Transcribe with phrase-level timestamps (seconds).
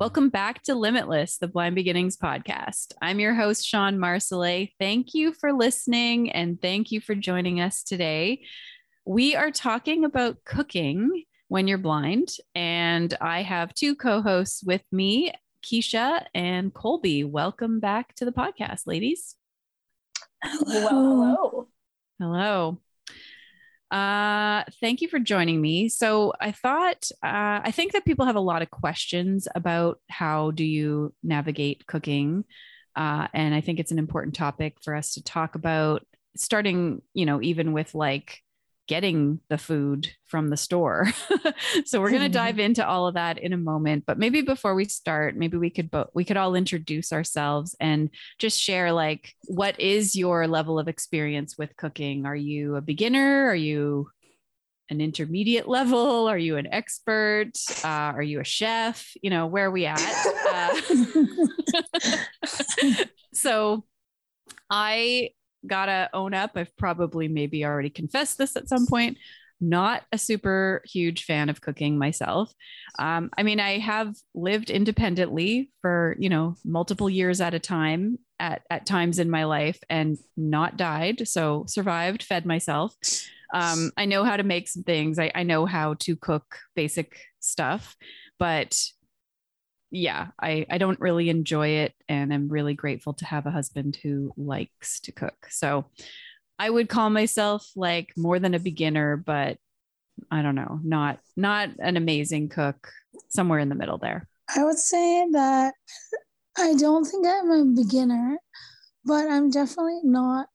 [0.00, 2.94] Welcome back to Limitless, the Blind Beginnings podcast.
[3.00, 4.72] I'm your host, Shawn Marsolais.
[4.80, 8.42] Thank you for listening and thank you for joining us today.
[9.04, 14.82] We are talking about cooking when you're blind, and I have two co hosts with
[14.90, 15.32] me,
[15.64, 17.22] Keisha and Colby.
[17.22, 19.36] Welcome back to the podcast, ladies.
[20.42, 20.88] Hello.
[20.88, 21.68] Hello.
[22.18, 22.78] Hello.
[23.90, 25.88] Uh, thank you for joining me.
[25.88, 30.50] So I thought, uh, I think that people have a lot of questions about how
[30.50, 32.44] do you navigate cooking.
[32.96, 37.26] Uh, and I think it's an important topic for us to talk about starting, you
[37.26, 38.43] know, even with like
[38.86, 41.08] getting the food from the store.
[41.84, 44.74] so we're going to dive into all of that in a moment, but maybe before
[44.74, 49.32] we start, maybe we could bo- we could all introduce ourselves and just share like
[49.44, 52.26] what is your level of experience with cooking?
[52.26, 53.46] Are you a beginner?
[53.46, 54.08] Are you
[54.90, 56.28] an intermediate level?
[56.28, 57.52] Are you an expert?
[57.82, 59.12] Uh, are you a chef?
[59.22, 60.00] You know, where are we at?
[60.52, 60.80] Uh,
[63.32, 63.84] so
[64.70, 65.30] I
[65.66, 66.52] gotta own up.
[66.54, 69.18] I've probably maybe already confessed this at some point.
[69.60, 72.52] Not a super huge fan of cooking myself.
[72.98, 78.18] Um, I mean, I have lived independently for you know multiple years at a time
[78.40, 81.26] at at times in my life and not died.
[81.28, 82.94] So survived, fed myself.
[83.54, 85.18] Um, I know how to make some things.
[85.18, 87.96] I, I know how to cook basic stuff,
[88.38, 88.82] but
[89.94, 91.94] yeah, I, I don't really enjoy it.
[92.08, 95.46] And I'm really grateful to have a husband who likes to cook.
[95.50, 95.86] So
[96.58, 99.58] I would call myself like more than a beginner, but
[100.30, 102.90] I don't know, not not an amazing cook,
[103.28, 104.28] somewhere in the middle there.
[104.54, 105.74] I would say that
[106.58, 108.38] I don't think I'm a beginner,
[109.04, 110.48] but I'm definitely not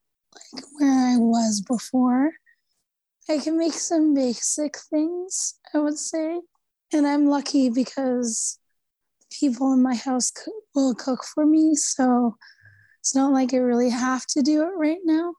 [0.53, 2.31] like where I was before.
[3.29, 6.41] I can make some basic things, I would say.
[6.91, 8.58] And I'm lucky because
[9.29, 10.31] people in my house
[10.75, 11.75] will cook for me.
[11.75, 12.35] So
[12.99, 15.33] it's not like I really have to do it right now.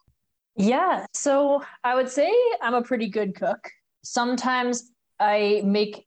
[0.56, 1.06] Yeah.
[1.14, 3.70] So I would say I'm a pretty good cook.
[4.02, 6.04] Sometimes I make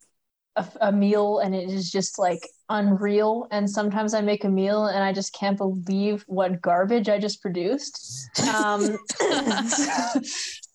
[0.55, 3.47] a, a, meal and it is just like unreal.
[3.51, 7.41] And sometimes I make a meal and I just can't believe what garbage I just
[7.41, 8.39] produced.
[8.53, 8.97] Um,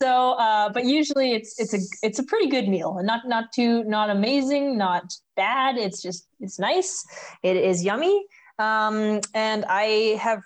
[0.02, 3.52] so, uh, but usually it's it's a it's a pretty good meal and not not
[3.52, 5.04] too not amazing, not
[5.36, 5.76] bad.
[5.76, 7.04] It's just it's nice.
[7.42, 8.24] It is yummy.
[8.58, 10.42] Um, and I have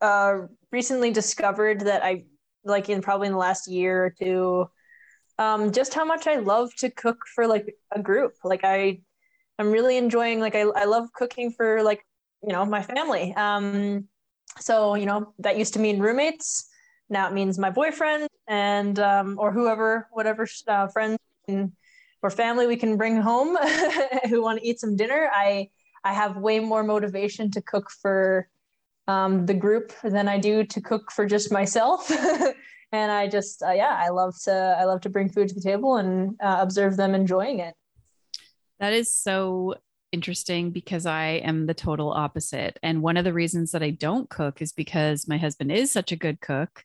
[0.00, 2.24] uh, recently discovered that I
[2.64, 4.68] like in probably in the last year or two
[5.38, 8.34] um, just how much I love to cook for like a group.
[8.44, 9.00] Like I,
[9.58, 10.40] I'm really enjoying.
[10.40, 12.04] Like I, I love cooking for like
[12.42, 13.34] you know my family.
[13.34, 14.08] Um,
[14.58, 16.68] so you know that used to mean roommates.
[17.08, 21.18] Now it means my boyfriend and um, or whoever, whatever uh, friends
[22.22, 23.56] or family we can bring home
[24.28, 25.30] who want to eat some dinner.
[25.32, 25.70] I
[26.04, 28.48] I have way more motivation to cook for
[29.06, 32.10] um, the group than I do to cook for just myself.
[32.92, 35.60] and I just uh, yeah, I love to I love to bring food to the
[35.60, 37.74] table and uh, observe them enjoying it.
[38.80, 39.74] That is so
[40.12, 42.78] interesting because I am the total opposite.
[42.82, 46.12] And one of the reasons that I don't cook is because my husband is such
[46.12, 46.84] a good cook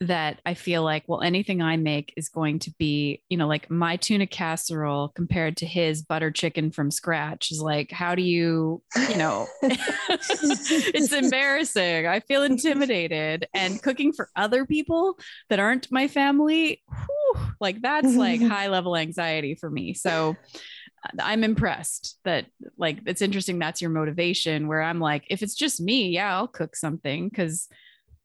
[0.00, 3.68] that I feel like, well, anything I make is going to be, you know, like
[3.68, 8.80] my tuna casserole compared to his butter chicken from scratch is like, how do you,
[9.08, 12.06] you know, it's embarrassing.
[12.06, 13.48] I feel intimidated.
[13.54, 18.96] And cooking for other people that aren't my family, whew, like that's like high level
[18.96, 19.94] anxiety for me.
[19.94, 20.36] So,
[21.04, 25.54] uh, I'm impressed that like it's interesting that's your motivation where I'm like if it's
[25.54, 27.68] just me yeah I'll cook something cuz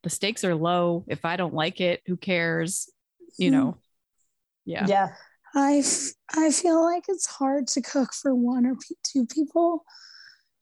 [0.03, 1.05] the stakes are low.
[1.07, 2.89] If I don't like it who cares?
[3.37, 3.55] You hmm.
[3.55, 3.77] know?
[4.65, 4.85] Yeah.
[4.87, 5.09] Yeah.
[5.55, 9.85] I, f- I feel like it's hard to cook for one or p- two people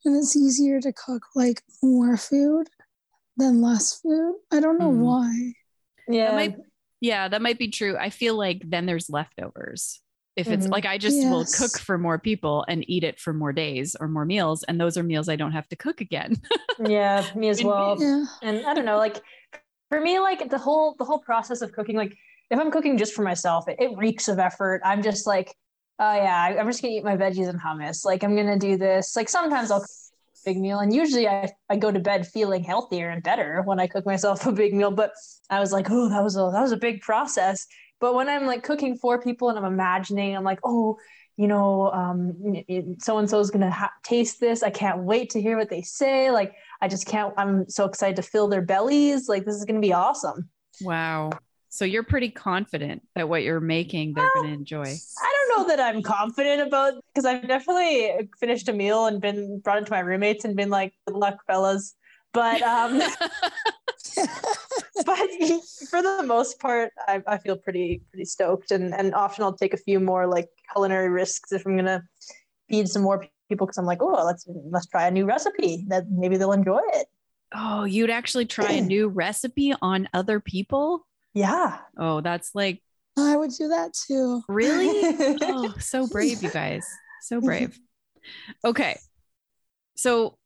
[0.04, 2.68] and it's easier to cook like more food
[3.36, 4.34] than less food.
[4.52, 4.98] I don't know mm.
[4.98, 5.52] why.
[6.08, 6.26] Yeah.
[6.26, 6.56] That might,
[7.00, 7.96] yeah that might be true.
[7.96, 10.01] I feel like then there's leftovers
[10.36, 10.72] if it's mm-hmm.
[10.72, 11.30] like I just yes.
[11.30, 14.80] will cook for more people and eat it for more days or more meals and
[14.80, 16.36] those are meals I don't have to cook again.
[16.86, 17.96] yeah, me as well.
[18.00, 18.24] Yeah.
[18.42, 19.20] And I don't know like
[19.88, 22.16] for me like the whole the whole process of cooking like
[22.50, 24.80] if I'm cooking just for myself it, it reeks of effort.
[24.84, 25.54] I'm just like
[25.98, 28.04] oh yeah, I'm just going to eat my veggies and hummus.
[28.04, 29.14] Like I'm going to do this.
[29.14, 29.84] Like sometimes I'll
[30.44, 30.80] big meal.
[30.80, 34.46] And usually I, I go to bed feeling healthier and better when I cook myself
[34.46, 34.90] a big meal.
[34.90, 35.12] But
[35.50, 37.66] I was like, oh, that was a that was a big process.
[38.02, 40.98] But when I'm like cooking for people and I'm imagining, I'm like, oh,
[41.36, 42.34] you know, um,
[42.98, 44.64] so and so is gonna ha- taste this.
[44.64, 46.32] I can't wait to hear what they say.
[46.32, 47.32] Like, I just can't.
[47.38, 49.28] I'm so excited to fill their bellies.
[49.28, 50.50] Like, this is gonna be awesome.
[50.80, 51.30] Wow.
[51.68, 54.82] So you're pretty confident that what you're making they're Well, going to enjoy.
[54.82, 59.60] I don't know that I'm confident about because I've definitely finished a meal and been
[59.60, 61.94] brought into my roommates and been like, "Good luck, fellas."
[62.34, 63.00] But um,
[65.06, 65.30] but
[65.90, 69.74] for the most part, I, I feel pretty pretty stoked, and and often I'll take
[69.74, 72.02] a few more like culinary risks if I'm gonna
[72.68, 76.04] feed some more people because I'm like, oh, let's let's try a new recipe that
[76.10, 77.06] maybe they'll enjoy it.
[77.54, 81.06] oh, you'd actually try a new recipe on other people?
[81.34, 81.78] Yeah.
[81.98, 82.82] Oh, that's like
[83.18, 84.42] I would do that too.
[84.48, 86.86] really oh, so brave, you guys.
[87.22, 87.78] So brave.
[88.64, 89.00] Okay.
[89.96, 90.38] So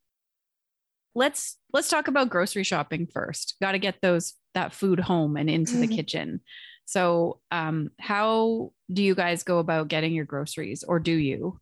[1.16, 3.56] let's let's talk about grocery shopping first.
[3.60, 5.96] Got to get those that food home and into the Mhm.
[5.96, 6.40] kitchen.
[6.84, 11.58] So, um how do you guys go about getting your groceries or do you?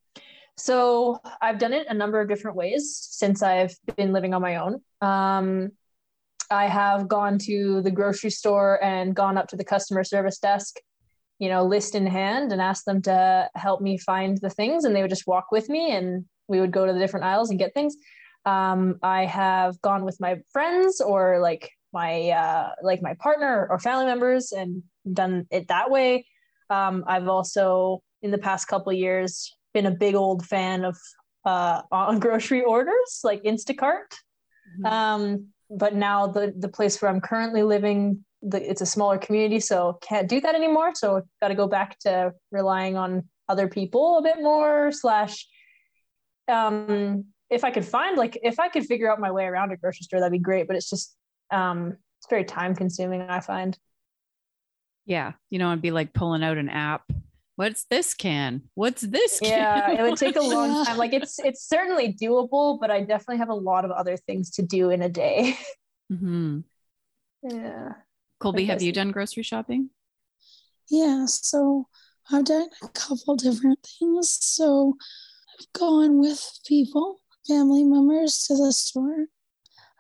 [0.57, 4.57] So I've done it a number of different ways since I've been living on my
[4.57, 4.83] own.
[5.01, 5.71] Um,
[6.51, 10.77] I have gone to the grocery store and gone up to the customer service desk,
[11.39, 14.95] you know, list in hand, and asked them to help me find the things, and
[14.95, 17.59] they would just walk with me, and we would go to the different aisles and
[17.59, 17.97] get things.
[18.47, 23.79] Um, I have gone with my friends or like my uh, like my partner or
[23.79, 26.27] family members and done it that way.
[26.71, 30.97] Um, I've also in the past couple of years been a big old fan of
[31.45, 34.15] uh, on grocery orders like Instacart.
[34.81, 34.91] Mhm.
[34.91, 39.61] Um, but now the the place where I'm currently living, the, it's a smaller community,
[39.61, 40.93] so can't do that anymore.
[40.95, 44.93] So got to go back to relying on other people a bit more.
[44.93, 45.47] Slash,
[46.49, 49.77] um, if I could find like if I could figure out my way around a
[49.77, 50.67] grocery store, that'd be great.
[50.67, 51.17] But it's just
[51.51, 53.23] um, it's very time consuming.
[53.23, 53.79] I find.
[55.07, 57.11] Yeah, you know, I'd be like pulling out an app.
[57.57, 58.63] What's this can?
[58.75, 59.51] What's this can?
[59.51, 63.37] yeah it would take a long time like it's it's certainly doable but i definitely
[63.37, 65.57] have a lot of other things to do in a day
[66.13, 66.61] Mm-hmm.
[67.49, 67.93] yeah
[68.45, 69.89] Colby, have you done grocery shopping?
[70.91, 71.89] Yeah, so
[72.31, 74.37] I've done a couple different things.
[74.43, 74.99] So
[75.59, 79.27] I've gone with people, family members to the store.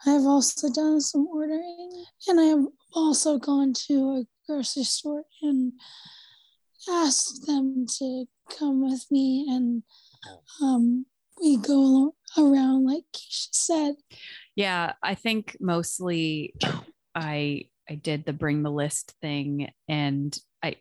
[0.07, 5.73] I've also done some ordering, and I have also gone to a grocery store and
[6.89, 8.27] asked them to
[8.59, 9.83] come with me, and
[10.63, 11.07] um,
[11.43, 13.95] we go around like Keisha said.
[14.55, 16.55] Yeah, I think mostly
[17.15, 20.77] I I did the bring the list thing and I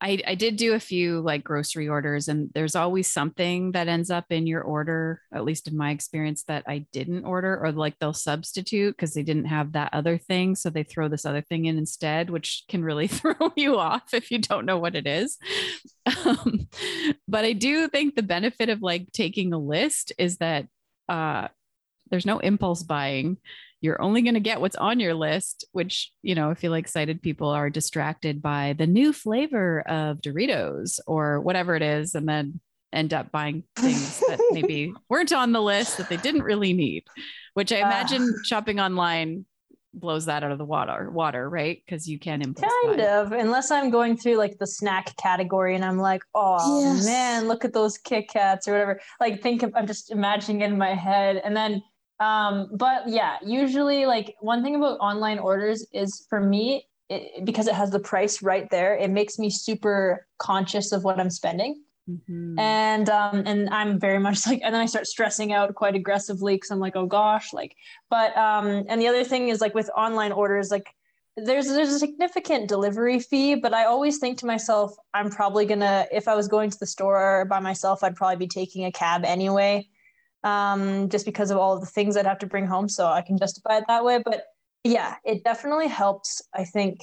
[0.00, 4.10] I I did do a few like grocery orders and there's always something that ends
[4.10, 7.98] up in your order, at least in my experience that I didn't order or like
[7.98, 11.64] they'll substitute because they didn't have that other thing so they throw this other thing
[11.64, 15.38] in instead, which can really throw you off if you don't know what it is.
[16.24, 16.68] Um,
[17.26, 20.66] but I do think the benefit of like taking a list is that
[21.08, 21.48] uh
[22.10, 23.36] there's no impulse buying.
[23.80, 26.88] You're only going to get what's on your list, which, you know, I feel like
[26.88, 32.28] sighted people are distracted by the new flavor of Doritos or whatever it is, and
[32.28, 32.60] then
[32.92, 37.04] end up buying things that maybe weren't on the list that they didn't really need,
[37.54, 37.86] which I Ah.
[37.86, 39.44] imagine shopping online
[39.94, 41.82] blows that out of the water, water, right?
[41.84, 43.04] Because you can impulse kind buy.
[43.04, 47.04] of unless i'm going through like the snack category and i'm like oh Yes.
[47.06, 50.70] man look at those kit kats or whatever like think of, i'm just imagining it
[50.70, 51.82] in my head and then
[52.20, 57.66] um but yeah usually like one thing about online orders is for me it, because
[57.68, 61.82] it has the price right there it makes me super conscious of what i'm spending
[62.08, 62.58] Mhm.
[62.58, 66.54] and um and i'm very much like and then i start stressing out quite aggressively
[66.54, 67.76] because i'm like oh gosh like
[68.08, 70.88] but um and the other thing is like with online orders like
[71.36, 76.06] there's there's a significant delivery fee but i always think to myself i'm probably gonna
[76.10, 79.22] if i was going to the store by myself i'd probably be taking a cab
[79.24, 79.86] anyway
[80.44, 83.20] um just because of all of the things i'd have to bring home so i
[83.22, 84.44] can justify it that way but
[84.84, 87.00] yeah it definitely helps i think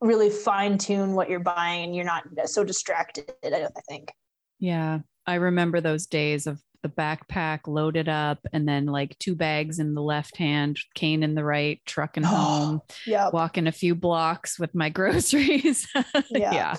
[0.00, 4.10] really fine tune what you're buying and you're not so distracted i, I think
[4.58, 9.78] Yeah, I remember those days of the backpack loaded up and then like two bags
[9.78, 14.58] in the left hand, cane in the right, trucking home, yeah walking a few blocks
[14.58, 15.86] with my groceries.
[16.30, 16.52] Yeah.
[16.52, 16.76] yeah.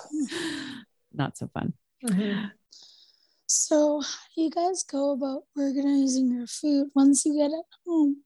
[1.13, 1.73] Not so fun.
[2.03, 2.51] Mhm.
[3.53, 8.23] So, how do you guys go about organizing your food once you get it home?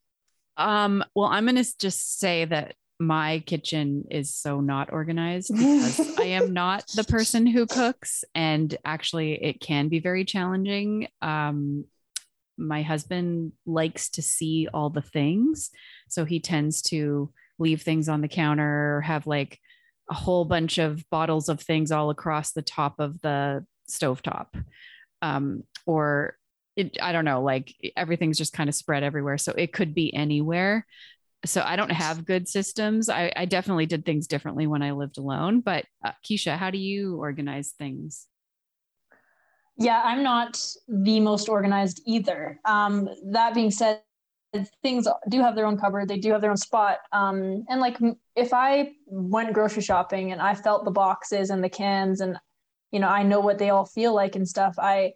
[0.55, 6.17] Um, well, I'm going to just say that my kitchen is so not organized because
[6.17, 8.23] I am not the person who cooks.
[8.33, 11.09] And actually, it can be very challenging.
[11.21, 11.85] Um,
[12.57, 15.71] my husband likes to see all the things.
[16.07, 19.59] So he tends to leave things on the counter or have like
[20.09, 24.47] a whole bunch of bottles of things all across the top of the stovetop.
[25.21, 26.37] Um, or
[26.75, 29.37] it, I don't know, like everything's just kind of spread everywhere.
[29.37, 30.85] So it could be anywhere.
[31.45, 33.09] So I don't have good systems.
[33.09, 35.61] I, I definitely did things differently when I lived alone.
[35.61, 38.27] But uh, Keisha, how do you organize things?
[39.77, 42.59] Yeah, I'm not the most organized either.
[42.65, 44.01] Um, that being said,
[44.81, 47.97] things do have their own cupboard they do have their own spot um, and like
[48.35, 52.37] if i went grocery shopping and i felt the boxes and the cans and
[52.91, 55.11] you know i know what they all feel like and stuff i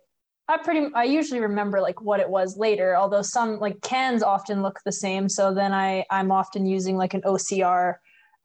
[0.48, 4.62] i pretty i usually remember like what it was later although some like cans often
[4.62, 7.96] look the same so then i i'm often using like an ocr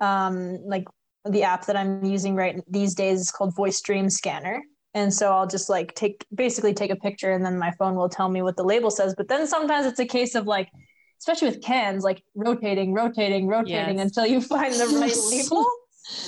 [0.00, 0.84] um, like
[1.24, 4.62] the app that i'm using right these days is called voice dream scanner
[4.96, 8.08] and so I'll just like take basically take a picture and then my phone will
[8.08, 9.14] tell me what the label says.
[9.14, 10.70] But then sometimes it's a case of like,
[11.18, 14.06] especially with cans, like rotating, rotating, rotating yes.
[14.06, 15.70] until you find the right label.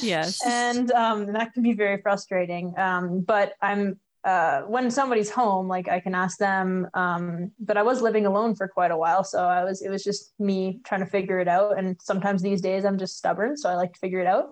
[0.00, 0.44] Yes.
[0.44, 2.74] And um, that can be very frustrating.
[2.78, 6.88] Um, but I'm uh, when somebody's home, like I can ask them.
[6.94, 10.04] Um, but I was living alone for quite a while, so I was it was
[10.04, 11.78] just me trying to figure it out.
[11.78, 14.50] And sometimes these days I'm just stubborn, so I like to figure it out.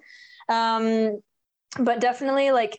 [0.49, 1.21] Um,
[1.79, 2.79] but definitely like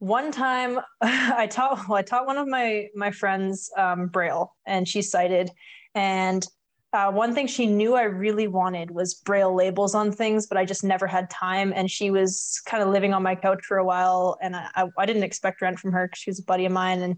[0.00, 4.88] one time I taught well, I taught one of my my friends um, Braille, and
[4.88, 5.50] she's sighted,
[5.94, 6.46] and
[6.94, 10.64] uh, one thing she knew I really wanted was Braille labels on things, but I
[10.64, 11.72] just never had time.
[11.74, 14.86] And she was kind of living on my couch for a while, and I, I,
[14.96, 17.02] I didn't expect rent from her because she was a buddy of mine.
[17.02, 17.16] And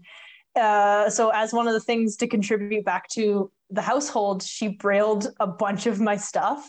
[0.59, 5.27] uh, so, as one of the things to contribute back to the household, she brailled
[5.39, 6.67] a bunch of my stuff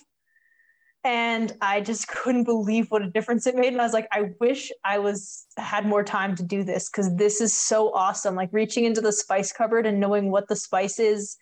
[1.04, 4.32] and i just couldn't believe what a difference it made and i was like i
[4.40, 8.48] wish i was had more time to do this because this is so awesome like
[8.50, 11.36] reaching into the spice cupboard and knowing what the spice is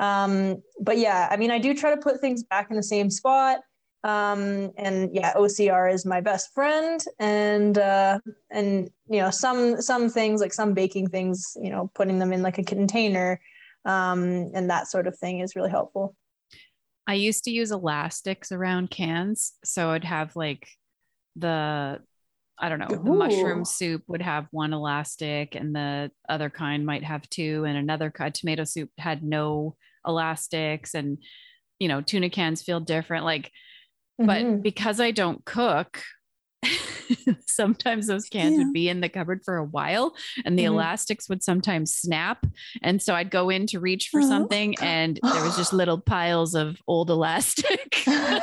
[0.00, 3.10] um, but yeah i mean i do try to put things back in the same
[3.10, 3.60] spot
[4.04, 8.18] um, and yeah ocr is my best friend and uh,
[8.50, 12.42] and you know some some things like some baking things you know putting them in
[12.42, 13.40] like a container
[13.84, 16.14] um, and that sort of thing is really helpful
[17.06, 19.52] I used to use elastics around cans.
[19.64, 20.68] So I'd have like
[21.36, 22.00] the,
[22.58, 23.04] I don't know, Ooh.
[23.04, 27.76] the mushroom soup would have one elastic and the other kind might have two, and
[27.76, 29.76] another kind, tomato soup had no
[30.06, 30.94] elastics.
[30.94, 31.18] And,
[31.78, 33.24] you know, tuna cans feel different.
[33.24, 33.50] Like,
[34.20, 34.26] mm-hmm.
[34.26, 36.02] but because I don't cook,
[37.46, 38.64] sometimes those cans yeah.
[38.64, 40.74] would be in the cupboard for a while and the mm-hmm.
[40.74, 42.46] elastics would sometimes snap.
[42.82, 44.28] And so I'd go in to reach for oh.
[44.28, 48.04] something and there was just little piles of old elastic.
[48.06, 48.42] and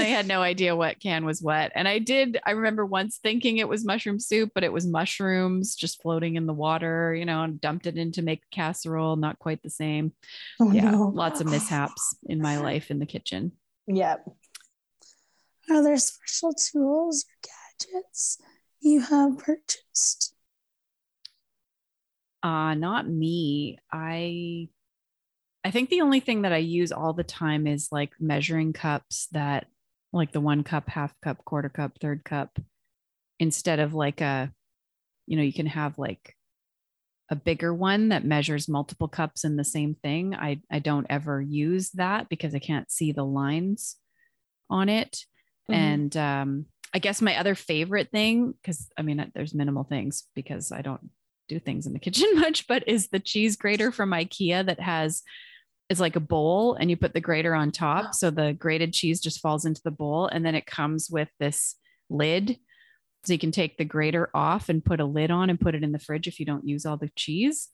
[0.00, 1.72] I had no idea what can was what.
[1.74, 5.74] And I did, I remember once thinking it was mushroom soup, but it was mushrooms
[5.74, 9.16] just floating in the water, you know, and dumped it in to make casserole.
[9.16, 10.12] Not quite the same.
[10.60, 10.90] Oh, yeah.
[10.90, 11.12] No.
[11.14, 13.52] Lots of mishaps in my life in the kitchen.
[13.86, 14.16] Yeah.
[15.70, 17.50] Are there special tools or
[17.90, 18.38] gadgets
[18.80, 20.34] you have purchased?
[22.42, 23.78] Uh, not me.
[23.92, 24.68] I
[25.64, 29.26] I think the only thing that I use all the time is like measuring cups
[29.32, 29.66] that
[30.12, 32.58] like the one cup, half cup, quarter cup, third cup,
[33.38, 34.50] instead of like a,
[35.26, 36.34] you know, you can have like
[37.30, 40.34] a bigger one that measures multiple cups in the same thing.
[40.34, 43.96] I, I don't ever use that because I can't see the lines
[44.70, 45.24] on it.
[45.70, 45.80] Mm-hmm.
[45.80, 50.72] And um, I guess my other favorite thing, because I mean, there's minimal things because
[50.72, 51.10] I don't
[51.48, 55.22] do things in the kitchen much, but is the cheese grater from IKEA that has
[55.88, 58.14] is like a bowl and you put the grater on top.
[58.14, 61.76] So the grated cheese just falls into the bowl and then it comes with this
[62.10, 62.58] lid.
[63.24, 65.82] So you can take the grater off and put a lid on and put it
[65.82, 67.68] in the fridge if you don't use all the cheese.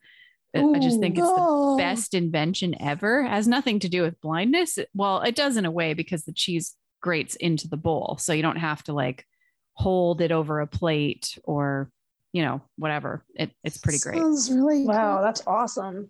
[0.57, 3.23] Ooh, I just think it's the best invention ever.
[3.23, 4.79] It has nothing to do with blindness.
[4.95, 8.17] Well, it does in a way because the cheese grates into the bowl.
[8.19, 9.27] So you don't have to like
[9.75, 11.91] hold it over a plate or,
[12.33, 13.27] you know, whatever.
[13.35, 14.17] It, it's pretty great.
[14.17, 15.17] Sounds really wow.
[15.17, 15.25] Cool.
[15.25, 16.09] That's awesome.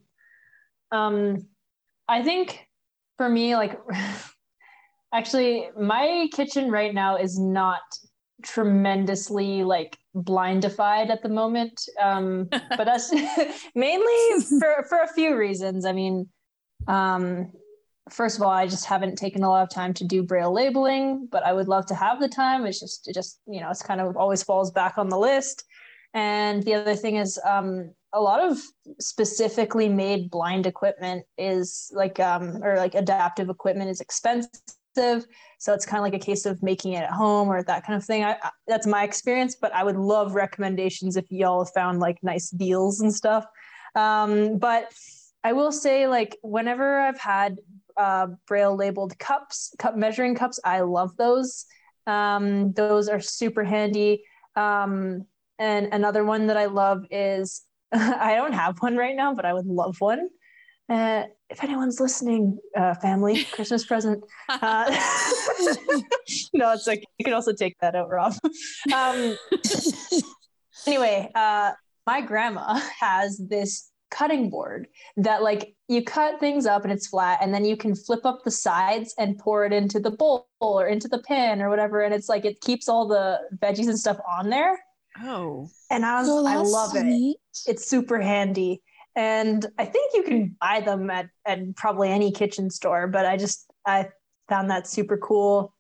[0.92, 1.48] Um,
[2.06, 2.68] I think
[3.18, 3.76] for me, like,
[5.12, 7.82] actually, my kitchen right now is not
[8.44, 11.88] tremendously like blindified at the moment.
[12.00, 13.12] Um, but that's
[13.74, 15.86] mainly for for a few reasons.
[15.86, 16.28] I mean,
[16.86, 17.50] um,
[18.10, 21.28] first of all, I just haven't taken a lot of time to do braille labeling,
[21.30, 22.66] but I would love to have the time.
[22.66, 25.64] It's just, it just, you know, it's kind of always falls back on the list.
[26.12, 28.58] And the other thing is, um, a lot of
[29.00, 35.26] specifically made blind equipment is like, um, or like adaptive equipment is expensive.
[35.58, 37.96] So it's kind of like a case of making it at home or that kind
[37.96, 38.22] of thing.
[38.22, 42.50] I, I, that's my experience, but I would love recommendations if y'all found like nice
[42.50, 43.44] deals and stuff
[43.94, 44.92] Um, but
[45.42, 47.58] I will say, like, whenever I've had
[47.96, 51.66] uh, braille labeled cups, cup measuring cups, I love those.
[52.06, 54.24] Um, those are super handy.
[54.56, 55.26] Um,
[55.58, 59.52] and another one that I love is I don't have one right now, but I
[59.52, 60.28] would love one.
[60.88, 64.22] Uh, if anyone's listening, uh, family, Christmas present.
[64.48, 64.84] Uh,
[66.52, 68.34] no, it's like you can also take that out, Rob.
[68.92, 69.36] Um,
[70.86, 71.72] anyway, uh,
[72.06, 77.38] my grandma has this cutting board that like you cut things up and it's flat
[77.42, 80.86] and then you can flip up the sides and pour it into the bowl or
[80.86, 84.18] into the pan or whatever and it's like it keeps all the veggies and stuff
[84.38, 84.78] on there.
[85.22, 85.68] Oh.
[85.90, 87.36] and i was i that's love it.
[87.66, 88.82] it's super handy.
[89.16, 93.36] And i think you can buy them at, at probably any kitchen store but i
[93.36, 94.08] just i
[94.48, 95.72] found that super cool.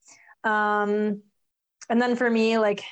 [0.44, 1.22] Um
[1.88, 2.82] and then for me like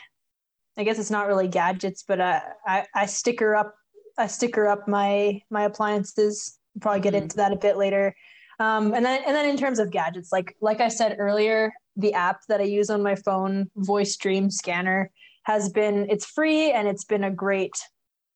[0.76, 3.74] i guess it's not really gadgets but uh, i i sticker up
[4.18, 7.22] i sticker up my my appliances probably get Mhm.
[7.22, 8.14] into that a bit later
[8.58, 12.14] um and then and then in terms of gadgets like like i said earlier the
[12.14, 15.10] app that i use on my phone voice Dream scanner
[15.44, 17.74] has been it's free and it's been a great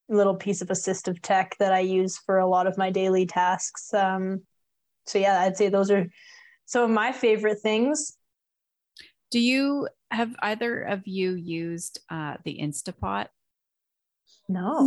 [0.08, 3.92] little piece of assistive tech that I use for a lot of my daily tasks.
[3.92, 4.42] Um,
[5.04, 6.06] so yeah, I'd say those are
[6.64, 8.16] some of my favorite things.
[9.30, 13.26] Do you have either of you used uh, the Instapot?
[14.48, 14.82] No,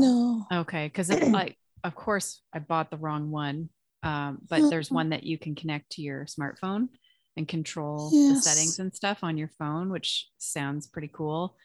[0.52, 0.60] No.
[0.62, 3.70] Okay, because like, of course, I bought the wrong one.
[4.02, 4.96] Um, but there's Mhm.
[4.96, 6.88] one that you can connect to your smartphone
[7.36, 11.58] and control the settings and stuff on your phone, which sounds pretty cool.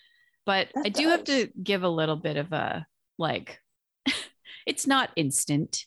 [0.44, 2.86] But That I do have to give a little bit of a
[3.18, 3.60] like,
[4.66, 5.84] it's not instant.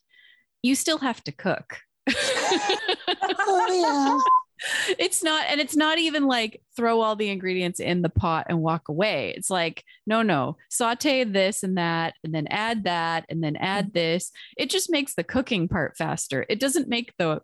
[0.64, 1.80] You still have to cook.
[3.50, 4.24] Oh
[4.98, 8.62] it's not and it's not even like throw all the ingredients in the pot and
[8.62, 9.34] walk away.
[9.36, 13.88] It's like no no saute this and that and then add that and then add
[13.88, 13.98] mm-hmm.
[13.98, 14.32] this.
[14.58, 16.46] It just makes the cooking part faster.
[16.50, 17.42] It doesn't make the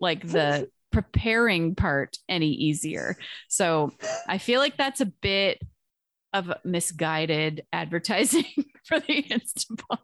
[0.00, 3.16] like the preparing part any easier.
[3.48, 3.92] So
[4.28, 5.60] i feel like that's a bit
[6.34, 8.44] of misguided advertising
[8.84, 9.96] for the instapot.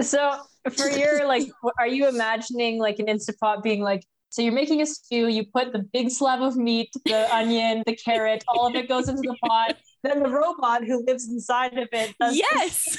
[0.00, 0.40] So
[0.72, 1.46] for your like,
[1.78, 5.72] are you imagining like an Instapot being like, so you're making a stew, you put
[5.72, 9.36] the big slab of meat, the onion, the carrot, all of it goes into the
[9.46, 9.76] pot.
[10.02, 12.16] Then the robot who lives inside of it.
[12.18, 12.98] does yes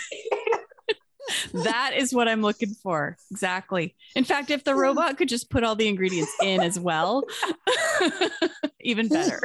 [1.65, 3.17] that is what I'm looking for.
[3.31, 3.97] Exactly.
[4.15, 7.23] In fact, if the robot could just put all the ingredients in as well,
[8.79, 9.41] even better.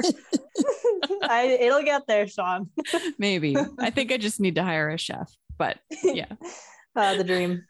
[1.23, 2.71] I, it'll get there, Shawn.
[3.19, 3.57] Maybe.
[3.81, 5.35] I think I just need to hire a chef.
[5.59, 6.27] But yeah.
[6.95, 7.65] Uh, the dream.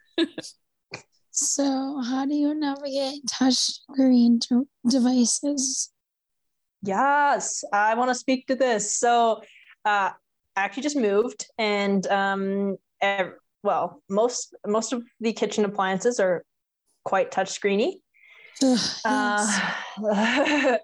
[1.33, 5.91] So, how do you navigate touchscreen to devices?
[6.83, 8.97] Yes, I want to speak to this.
[8.97, 9.43] So,
[9.85, 10.15] uh, I
[10.57, 16.45] actually just moved, and um, ev- well, most most of the kitchen appliances are
[17.05, 17.95] quite touch screeny.
[19.05, 19.47] Uh,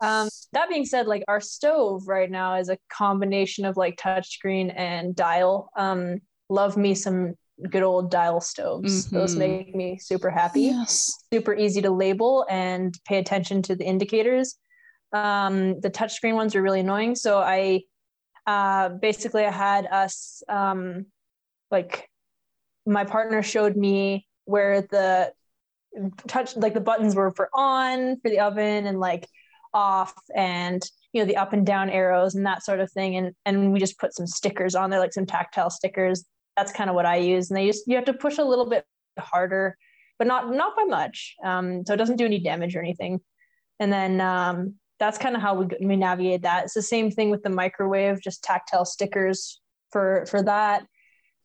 [0.00, 4.72] um, that being said, like our stove right now is a combination of like touchscreen
[4.76, 5.70] and dial.
[5.76, 7.34] Um, love me some
[7.70, 9.08] good old dial stoves.
[9.10, 9.38] Those Mhm.
[9.38, 11.14] make me super happy yes.
[11.32, 14.56] super easy to label and pay attention to the indicators.
[15.12, 17.14] Um, the touchscreen ones are really annoying.
[17.14, 17.82] So I
[18.46, 21.06] uh, basically I had us um,
[21.70, 22.08] like
[22.86, 25.32] my partner showed me where the
[26.26, 29.28] touch like the buttons were for on for the oven and like
[29.74, 33.32] off and you know the up and down arrows and that sort of thing and
[33.46, 36.24] and we just put some stickers on there like some tactile stickers
[36.56, 38.66] that's kind of what i use and they just you have to push a little
[38.66, 38.84] bit
[39.18, 39.76] harder
[40.22, 43.20] but not not by much um, so it doesn't do any damage or anything.
[43.80, 46.64] And then um, that's kind of how we, we navigate that.
[46.64, 49.60] It's the same thing with the microwave just tactile stickers
[49.90, 50.86] for for that.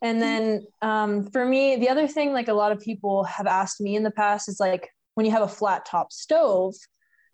[0.03, 3.81] And then um, for me the other thing like a lot of people have asked
[3.81, 6.75] me in the past is like when you have a flat top stove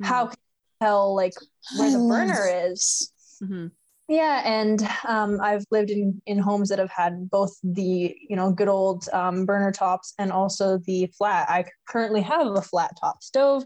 [0.02, 1.34] how can you tell like
[1.78, 3.12] where the burner is?
[3.42, 3.70] This.
[4.14, 8.52] Yeah, and um, I've lived in in homes that have had both the you know
[8.52, 11.50] good old um, burner tops and also the flat.
[11.50, 13.64] I currently have a flat top stove.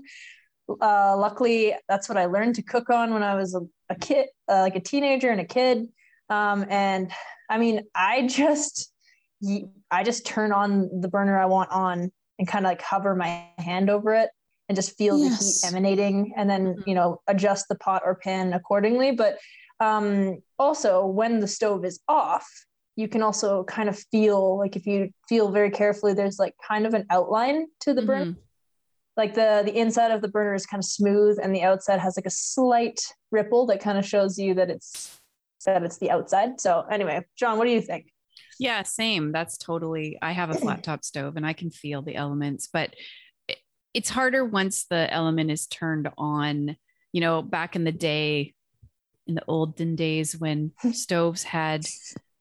[0.70, 4.28] Uh, luckily, that's what I learned to cook on when I was a, a kid,
[4.48, 5.90] uh, like a teenager and a kid.
[6.30, 7.12] Um, and
[7.50, 8.94] I mean, I just
[9.92, 13.48] I just turn on the burner I want on and kind of like hover my
[13.58, 14.30] hand over it
[14.70, 15.40] and just feel Yes.
[15.40, 19.12] the heat emanating, and then you know adjust the pot or pan accordingly.
[19.12, 19.40] But
[19.80, 22.48] um, also when the stove is off
[22.96, 26.86] you can also kind of feel like if you feel very carefully there's like kind
[26.88, 28.36] of an outline to the burner Mhm.
[29.16, 32.18] like the the inside of the burner is kind of smooth and the outside has
[32.18, 33.00] like a slight
[33.32, 35.20] ripple that kind of shows you that it's
[35.66, 38.06] that it's the outside so anyway john what do you think
[38.60, 39.32] Yeah, same.
[39.32, 40.18] That's totally.
[40.22, 42.96] I have a flat top stove and I can feel the elements, but
[43.48, 43.58] it,
[43.94, 46.76] it's harder once the element is turned on.
[47.14, 48.54] You know, back in the day,
[49.28, 51.86] in the olden days when stoves had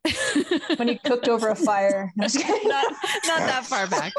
[0.77, 2.13] when you cooked over a fire.
[2.17, 2.27] No,
[2.65, 2.93] not,
[3.27, 4.13] not that far back.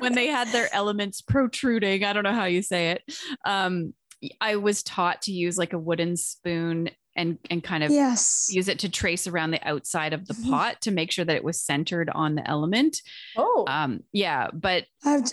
[0.00, 3.02] when they had their elements protruding, I don't know how you say it.
[3.44, 3.94] Um,
[4.40, 8.46] I was taught to use like a wooden spoon and and kind of Yes.
[8.50, 10.50] use it to trace around the outside of the Mhm.
[10.50, 12.98] pot to make sure that it was centered on the element.
[13.36, 14.84] Oh, Um, yeah, but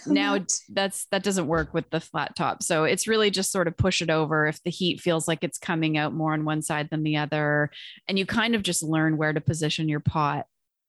[0.08, 0.52] now that.
[0.70, 2.64] that's that doesn't work with the flat top.
[2.64, 5.60] So it's really just sort of push it over if the heat feels like it's
[5.60, 7.70] coming out more on one side than the other.
[8.08, 10.46] And you kind of just learn where to position your pot,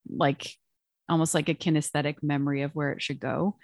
[0.09, 0.55] like
[1.09, 3.59] almost like a kinesthetic memory of where it should go.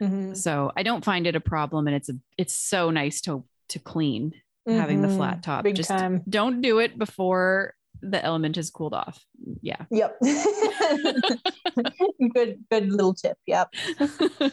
[0.00, 0.36] Mhm.
[0.36, 1.86] So I don't find it a problem.
[1.86, 4.32] And it's a it's so nice to to clean
[4.66, 5.16] having the Mhm.
[5.16, 5.64] flat top.
[5.64, 6.22] Big just time.
[6.28, 9.24] don't do it before the element has cooled off.
[9.62, 9.84] Yeah.
[9.90, 10.18] Yep.
[12.34, 13.38] good, good little tip.
[13.46, 13.74] Yep.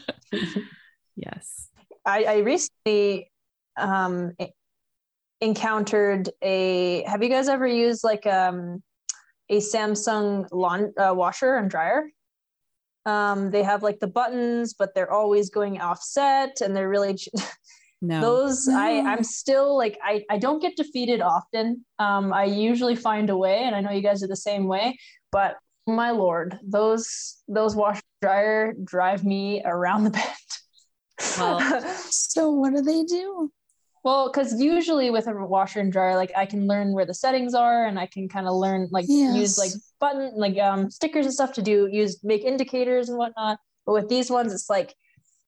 [1.16, 1.70] yes.
[2.06, 3.32] I, I recently
[3.78, 4.32] um,
[5.42, 7.04] encountered a.
[7.04, 8.82] Have you guys ever used like um,
[9.50, 12.10] a Samsung lawn uh, washer and dryer?
[13.06, 17.18] Um, they have like the buttons, but they're always going offset, and they're really
[18.04, 18.20] No.
[18.20, 18.68] those.
[18.68, 19.10] I No.
[19.10, 21.86] I'm still like I I don't get defeated often.
[22.00, 24.98] Um, I usually find a way, and I know you guys are the same way.
[25.32, 25.56] But
[25.88, 30.28] my lord, those those washer dryer drive me around the bend.
[31.38, 33.52] Well, So what do they do?
[34.04, 37.54] Well, because usually with a washer and dryer, like I can learn where the settings
[37.54, 41.34] are, and I can kind of learn like use like button like um stickers and
[41.34, 43.60] stuff to do use make indicators and whatnot.
[43.86, 44.94] But with these ones, it's like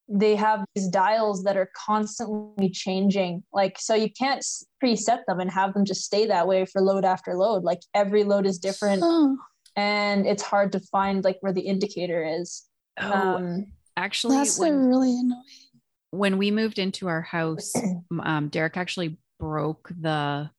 [0.07, 3.43] they have these dials that are constantly changing.
[3.51, 4.45] Like so, you can't
[4.83, 7.63] preset them and have them just stay that way for load after load.
[7.63, 9.37] Like every load is different, Oh,
[9.75, 12.63] and it's hard to find like where the indicator is.
[13.01, 13.65] oh, Um,
[13.97, 15.43] actually, that's when, really annoying.
[16.11, 17.73] when we moved into our house,
[18.21, 20.49] um, Derek actually broke the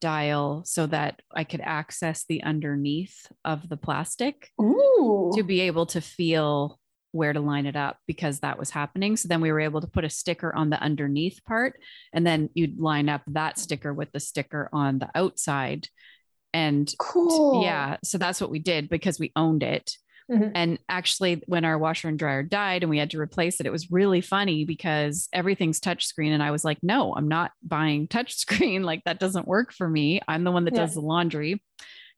[0.00, 5.86] dial so that I could access the underneath of the plastic ooh, to be able
[5.86, 6.78] to feel
[7.12, 9.16] where to line it up because that was happening.
[9.16, 11.80] So then we were able to put a sticker on the underneath part
[12.12, 15.88] and then you'd line up that sticker with the sticker on the outside.
[16.54, 17.62] And cool.
[17.62, 19.92] yeah, so that's what we did because we owned it.
[20.30, 20.52] Mhm.
[20.54, 23.72] And actually, when our washer and dryer died and we had to replace it, it
[23.72, 26.32] was really funny because everything's touchscreen.
[26.32, 28.84] And I was like, no, I'm not buying touchscreen.
[28.88, 30.20] Like, that doesn't work for me.
[30.28, 30.80] I'm the one that Yeah.
[30.80, 31.62] does the laundry.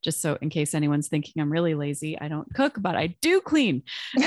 [0.03, 3.41] Just so, in case anyone's thinking I'm really lazy, I don't cook, but I do
[3.41, 3.83] clean.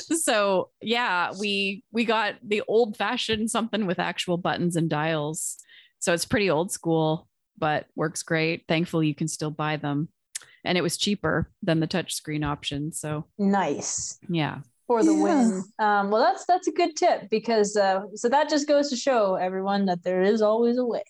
[0.00, 5.56] so yeah, we we got the old fashioned something with actual buttons and dials.
[5.98, 8.64] So it's pretty old school, but works great.
[8.68, 10.08] Thankfully, you can still buy them,
[10.64, 12.92] and it was cheaper than the touchscreen option.
[12.92, 14.18] So nice.
[14.28, 15.22] yeah, for the Yeah.
[15.22, 15.64] win.
[15.78, 19.34] Um, well, that's that's a good tip because uh, so that just goes to show
[19.34, 21.02] everyone that there is always a way.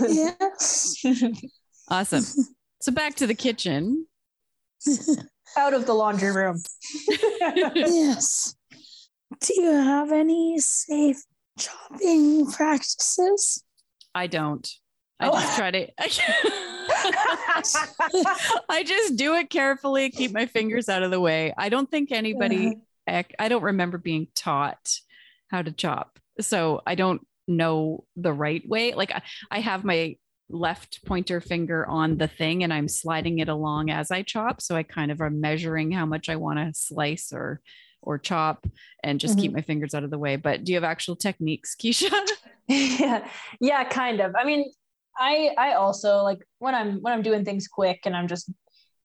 [0.00, 1.04] Yes.
[1.88, 2.24] awesome.
[2.80, 4.06] So back to the kitchen.
[5.58, 6.62] Out of the laundry room.
[7.40, 8.54] yes.
[9.40, 11.22] Do you have any safe
[11.58, 13.62] chopping practices?
[14.14, 14.68] I don't.
[15.18, 15.32] I Oh.
[15.32, 15.86] just try to.
[18.68, 21.52] I just do it carefully, keep my fingers out of the way.
[21.56, 24.98] I don't think anybody, ec- I don't remember being taught
[25.48, 26.18] how to chop.
[26.40, 28.94] So I don't know the right way.
[28.94, 30.16] Like I, I have my
[30.48, 34.60] left pointer finger on the thing and I'm sliding it along as I chop.
[34.60, 37.60] So I kind of am measuring how much I want to slice or
[38.02, 38.66] or chop
[39.04, 39.56] and just keep mm-hmm.
[39.56, 40.36] my fingers out of the way.
[40.36, 42.10] But do you have actual techniques, Keisha?
[42.66, 43.28] yeah,
[43.60, 44.34] yeah, kind of.
[44.34, 44.70] I mean,
[45.18, 48.50] I I also like when I'm when I'm doing things quick and I'm just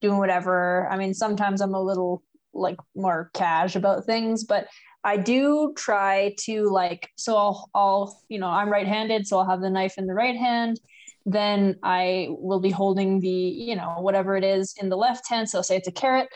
[0.01, 0.87] doing whatever.
[0.89, 4.67] I mean, sometimes I'm a little like more cash about things, but
[5.05, 9.61] I do try to like so I'll I'll you know I'm right-handed, so I'll have
[9.61, 10.79] the knife in the right hand.
[11.25, 15.49] Then I will be holding the you know whatever it is in the left hand.
[15.49, 16.27] So say it's a carrot,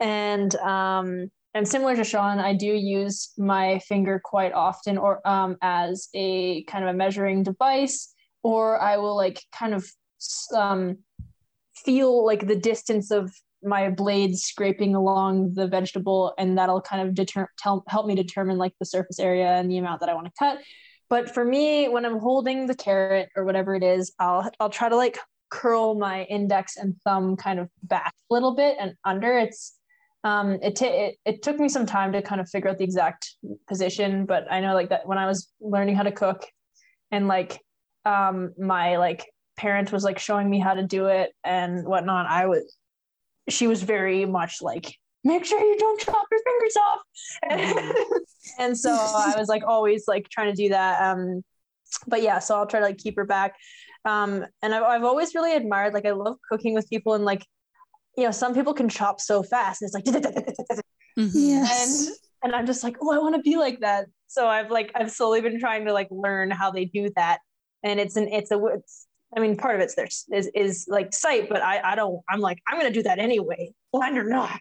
[0.00, 5.56] and um and similar to Shawn, I do use my finger quite often or um,
[5.62, 8.12] as a kind of a measuring device,
[8.42, 9.86] or I will like kind of
[10.54, 10.98] um,
[11.74, 17.14] feel like the distance of my blade scraping along the vegetable, and that'll kind of
[17.14, 20.26] deter- tell, help me determine like the surface area and the amount that I want
[20.26, 20.58] to cut.
[21.08, 24.88] But for me, when I'm holding the carrot or whatever it is, I'll I'll try
[24.88, 25.18] to like
[25.50, 29.38] curl my index and thumb kind of back a little bit and under.
[29.38, 29.74] It's
[30.24, 32.84] um, it, t- it it took me some time to kind of figure out the
[32.84, 33.34] exact
[33.68, 36.44] position, but I know like that when I was learning how to cook,
[37.12, 37.60] and like
[38.04, 39.24] um, my like
[39.56, 42.76] parent was like showing me how to do it and whatnot, I was
[43.48, 47.00] she was very much like, make sure you don't chop your fingers off.
[48.58, 51.02] And so I was like always like trying to do that.
[51.02, 51.42] Um,
[52.06, 53.56] but yeah, so I'll try to like keep her back.
[54.04, 57.44] Um, and I've, I've always really admired, like I love cooking with people and like,
[58.16, 60.04] you know, some people can chop so fast and it's like,
[61.18, 61.30] Mhm.
[61.34, 62.06] Yes.
[62.08, 64.06] and and I'm just like, oh, I want to be like that.
[64.26, 67.38] So I've like I've slowly been trying to like learn how they do that,
[67.82, 71.12] and it's an it's a it's I mean part of it's their is is like
[71.12, 74.58] sight, but I I don't I'm like I'm gonna do that anyway, blind or not,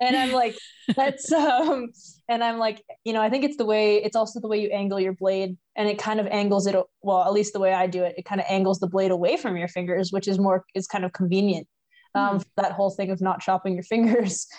[0.00, 0.56] and I'm like
[0.96, 1.88] that's um
[2.28, 4.68] and I'm like you know I think it's the way it's also the way you
[4.68, 7.88] angle your blade, and it kind of angles it well at least the way I
[7.88, 10.64] do it, it kind of angles the blade away from your fingers, which is more
[10.74, 11.66] is kind of convenient.
[12.14, 14.46] Um, for that whole thing of not chopping your fingers.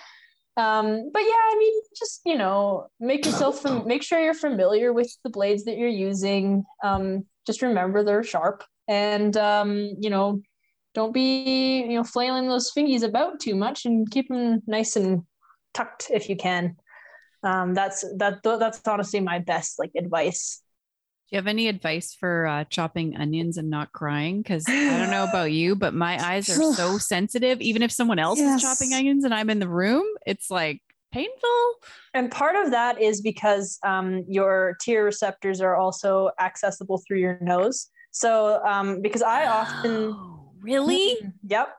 [0.56, 4.93] Um but yeah i mean just you know make yourself fam- make sure you're familiar
[4.93, 10.41] with the blades that you're using um just remember they're sharp and um you know
[10.93, 15.24] don't be you know flailing those fingies about too much and keep them nice and
[15.74, 16.76] tucked if you can
[17.43, 20.62] um that's that that's honestly my best like advice
[21.30, 24.41] Do you have any advice for uh, chopping onions and not crying?
[24.43, 27.60] Because I don't know about you, but my eyes are so sensitive.
[27.62, 28.58] Even if someone else Yes.
[28.58, 31.60] is chopping onions and I'm in the room, it's like painful.
[32.13, 37.39] and part of that is because um, your tear receptors are also accessible through your
[37.41, 40.15] nose so um, because i often
[40.63, 41.15] really?
[41.47, 41.69] Yep.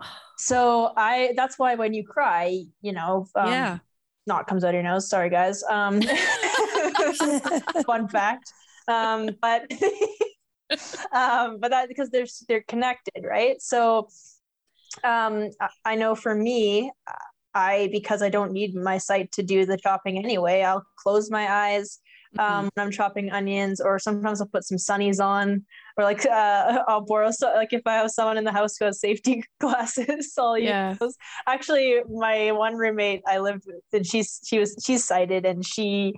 [0.38, 3.78] So I that's why when you cry, you know, um, yeah.
[4.26, 5.08] snot comes out of your nose.
[5.08, 5.62] Sorry, guys.
[5.64, 6.02] Um,
[7.86, 8.52] fun fact.
[8.86, 9.62] Um, but
[11.12, 13.62] um, but that because they're they're connected, right?
[13.62, 14.08] So
[15.04, 16.92] um, I- I know for me,
[17.54, 20.60] I because I don't need my sight to do the chopping anyway.
[20.62, 21.98] I'll close my eyes
[22.38, 25.64] um, when I'm chopping onions, or sometimes I'll put some sunnies on,
[25.96, 28.84] or like uh, I'll borrow so like if I have someone in the house who
[28.86, 30.94] has safety glasses, I'll use Yeah.
[31.00, 31.16] those.
[31.46, 36.14] Actually, my one roommate I lived with, and she's she was she's sighted, and she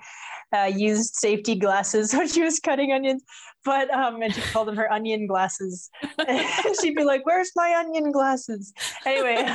[0.56, 3.22] uh, used safety glasses when she was cutting onions.
[3.64, 5.90] But um, and she called them her onion glasses.
[6.80, 8.72] She'd be like, "Where's my onion glasses?"
[9.04, 9.46] Anyway,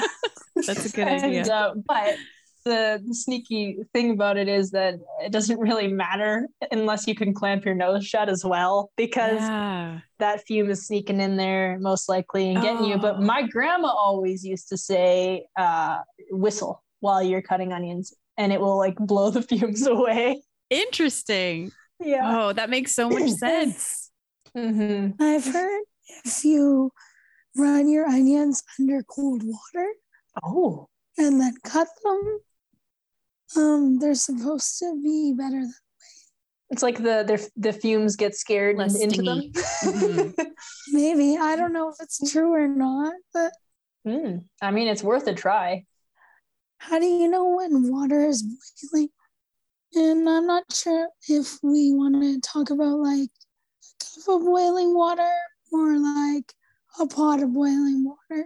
[0.55, 1.53] That's a good and, idea.
[1.53, 2.17] uh, but
[2.63, 7.33] the, the sneaky thing about it is that it doesn't really matter unless you can
[7.33, 9.99] clamp your nose shut as well, because Yeah.
[10.19, 12.97] that fume is sneaking in there most likely and getting you.
[12.97, 13.21] But Oh.
[13.21, 15.99] my grandma always used to say, uh,
[16.31, 20.41] "Whistle while you're cutting onions." And it will like blow the fumes away.
[20.69, 21.71] Interesting.
[21.99, 22.21] Yeah.
[22.23, 24.09] Oh, that makes so much sense.
[24.55, 25.83] hmm I've heard
[26.25, 26.91] if you
[27.55, 29.87] run your onions under cold water
[30.43, 30.87] Oh.
[31.17, 32.39] and then cut them,
[33.57, 35.61] um, they're supposed to be better.
[35.61, 35.73] Than,
[36.69, 39.51] It's like the the, the fumes get scared Less into them.
[39.53, 40.33] stingy.
[40.91, 43.51] maybe I don't know if it's true or not, but
[44.05, 44.39] Hmm.
[44.61, 45.85] I mean, it's worth a try.
[46.79, 49.09] how do you know when water is boiling?
[49.95, 54.93] And I'm not sure if we want to talk about like a cup of boiling
[54.93, 55.29] water
[55.71, 56.51] or like
[56.99, 58.45] a pot of boiling water.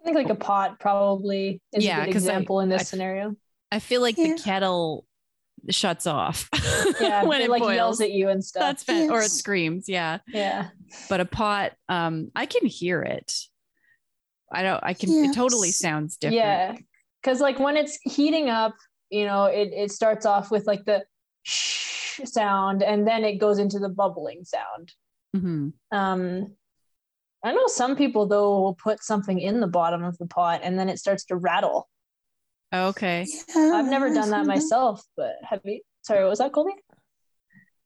[0.00, 2.82] I think like a pot probably is Yeah, a good 'cause I- example in this
[2.82, 3.36] I- scenario.
[3.74, 4.34] I feel like Yeah.
[4.34, 5.04] the kettle
[5.70, 6.48] shuts off
[7.00, 7.74] Yeah, when it it like boils.
[7.74, 8.60] yells at you and stuff.
[8.62, 9.88] That's fan- or it screams.
[9.88, 10.18] Yeah.
[10.28, 10.68] yeah.
[11.08, 13.32] But a pot, um, I can hear it.
[14.52, 14.80] I don't.
[14.84, 15.10] I can.
[15.24, 16.36] It totally sounds different.
[16.36, 16.76] Yeah.
[17.24, 18.74] Cause like when it's heating up,
[19.10, 21.04] you know, it, it starts off with like the
[21.42, 24.92] shh sound and then it goes into the bubbling sound.
[25.34, 25.72] Mhm.
[25.90, 26.54] Um
[27.44, 30.78] I know some people though will put something in the bottom of the pot and
[30.78, 31.88] then it starts to rattle.
[32.74, 33.26] Okay.
[33.54, 36.72] Yeah, I've never done that heard myself, but have you sorry, what was that Colby?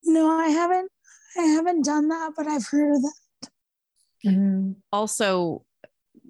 [0.04, 0.90] No, I haven't.
[1.36, 3.48] I haven't done that, but I've heard of that.
[4.26, 4.72] Mm-hmm.
[4.92, 5.64] Also,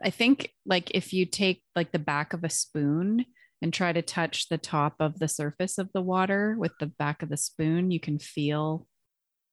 [0.02, 3.24] I think like if you take like the back of a spoon
[3.62, 7.22] and try to touch the top of the surface of the water with the back
[7.22, 8.86] of the spoon, you can feel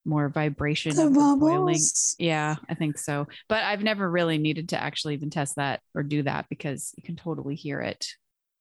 [0.04, 1.66] more vibration The of the boiling.
[1.74, 2.14] bubbles.
[2.18, 3.26] Yeah, I think so.
[3.48, 7.02] But I've never really needed to actually even test that or do that because you
[7.02, 8.06] can totally hear it.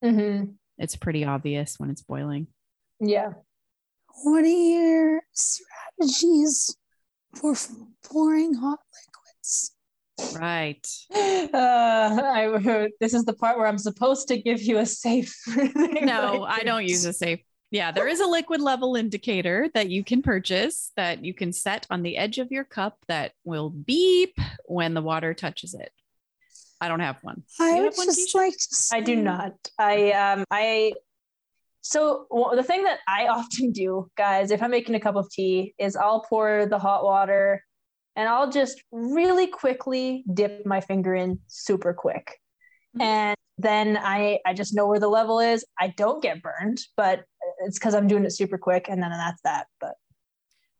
[0.03, 0.51] Mm-hmm.
[0.77, 2.47] It's pretty obvious when it's boiling.
[2.99, 3.33] Yeah.
[4.23, 6.75] What are your strategies
[7.35, 7.69] for f-
[8.03, 9.71] pouring hot liquids?
[10.35, 10.87] Right.
[11.53, 15.33] Uh, I, this is the part where I'm supposed to give you a safe.
[16.01, 17.39] No, I don't use a safe.
[17.71, 21.87] Yeah, there is a liquid level indicator that you can purchase that you can set
[21.89, 25.91] on the edge of your cup that will beep when the water touches it.
[26.81, 27.43] I don't have one.
[27.59, 28.35] I would have one, just Keisha?
[28.35, 28.67] like to.
[28.69, 29.53] Say, I do not.
[29.79, 30.93] I um I
[31.81, 35.29] so well, the thing that I often do, guys, if I'm making a cup of
[35.29, 37.63] tea, is I'll pour the hot water
[38.15, 42.39] and I'll just really quickly dip my finger in super quick.
[42.97, 43.01] Mhm.
[43.03, 45.65] And then I I just know where the level is.
[45.79, 47.23] I don't get burned, but
[47.65, 49.67] it's because I'm doing it super quick and then that's that.
[49.79, 49.93] But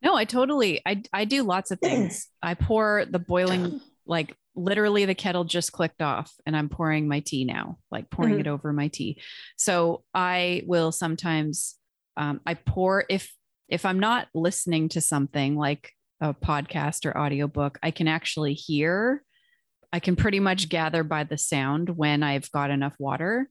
[0.02, 2.28] No, I totally I I do lots of things.
[2.44, 7.20] I pour the boiling like literally the kettle just clicked off and I'm pouring my
[7.20, 8.39] tea now, like pouring Mhm.
[8.41, 9.22] it over my tea.
[9.58, 11.76] So I will sometimes
[12.18, 13.32] um, I pour if
[13.68, 15.91] if I'm not listening to something like
[16.22, 19.24] a podcast or audiobook, I can actually hear.
[19.91, 23.50] I can pretty much gather by the sound when I've got enough water.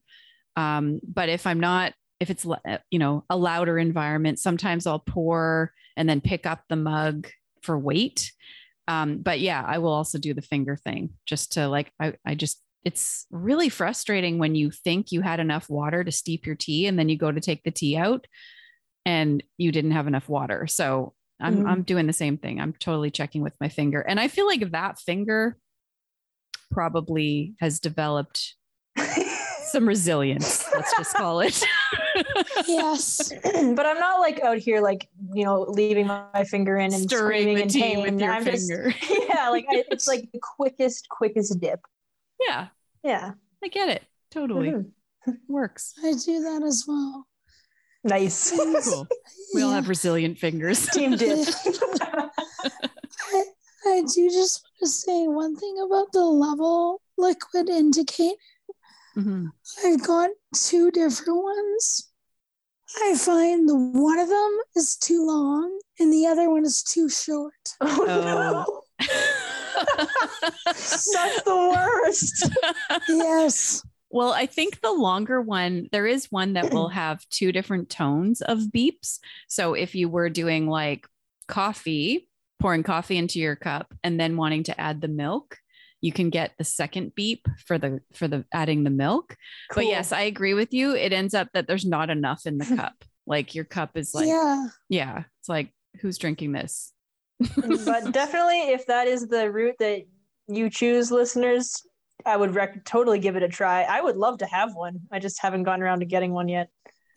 [0.55, 2.45] Um, but if I'm not, if it's
[2.89, 7.27] you know a louder environment, sometimes I'll pour and then pick up the mug
[7.61, 8.31] for weight.
[8.87, 12.35] Um, but yeah, I will also do the finger thing just to like, I, I
[12.35, 16.85] just, it's really frustrating when you think you had enough water to steep your tea
[16.85, 18.27] and then you go to take the tea out
[19.05, 20.67] and you didn't have enough water.
[20.67, 21.67] So I'm, Mhm.
[21.67, 22.61] I'm doing the same thing.
[22.61, 24.01] I'm totally checking with my finger.
[24.01, 25.57] And I feel like that finger
[26.71, 28.55] probably has developed
[29.71, 30.63] some resilience.
[30.73, 31.63] Let's just call it.
[32.67, 33.31] Yes.
[33.43, 37.41] but I'm not like out here like you know leaving my finger in and Stirring
[37.43, 38.01] screaming the in tea pain.
[38.01, 38.69] with your I'm just-
[39.29, 41.79] yeah, like I, it's like the quickest, quickest dip.
[42.39, 42.67] yeah,
[43.03, 43.31] Yeah,
[43.63, 44.03] I get it.
[44.31, 44.91] Totally Mhm.
[45.47, 45.93] works.
[46.03, 47.27] I do that as well.
[48.03, 49.07] nice Cool.
[49.53, 50.87] We all have resilient fingers.
[50.93, 51.47] team dip.
[52.63, 53.43] I,
[53.87, 58.35] I do just want to say one thing about the level liquid indicator.
[59.15, 59.51] Mhm.
[59.83, 62.11] I got two different ones.
[63.01, 67.09] I find the one of them is too long and the other one is too
[67.09, 67.53] short.
[67.81, 69.05] oh, no.
[70.65, 72.49] That's the worst.
[73.09, 73.83] Yes.
[74.09, 78.41] Well, I think the longer one, there is one that will have two different tones
[78.41, 79.19] of beeps.
[79.47, 81.07] So if you were doing like
[81.47, 85.57] coffee, pouring coffee into your cup and then wanting to add the milk,
[86.05, 89.35] you can get the second beep for the for the adding the milk.
[89.73, 90.95] But yes, I agree with you.
[90.95, 92.93] It ends up that there's not enough in the cup.
[93.25, 95.23] Like your cup is like, yeah, yeah.
[95.39, 96.93] it's like who's drinking this?
[97.39, 100.03] but definitely, if that is the route that
[100.47, 101.81] you choose, listeners,
[102.23, 103.81] I would rec- totally give it a try.
[103.81, 104.99] I would love to have one.
[105.11, 106.69] I just haven't gotten around to getting one yet.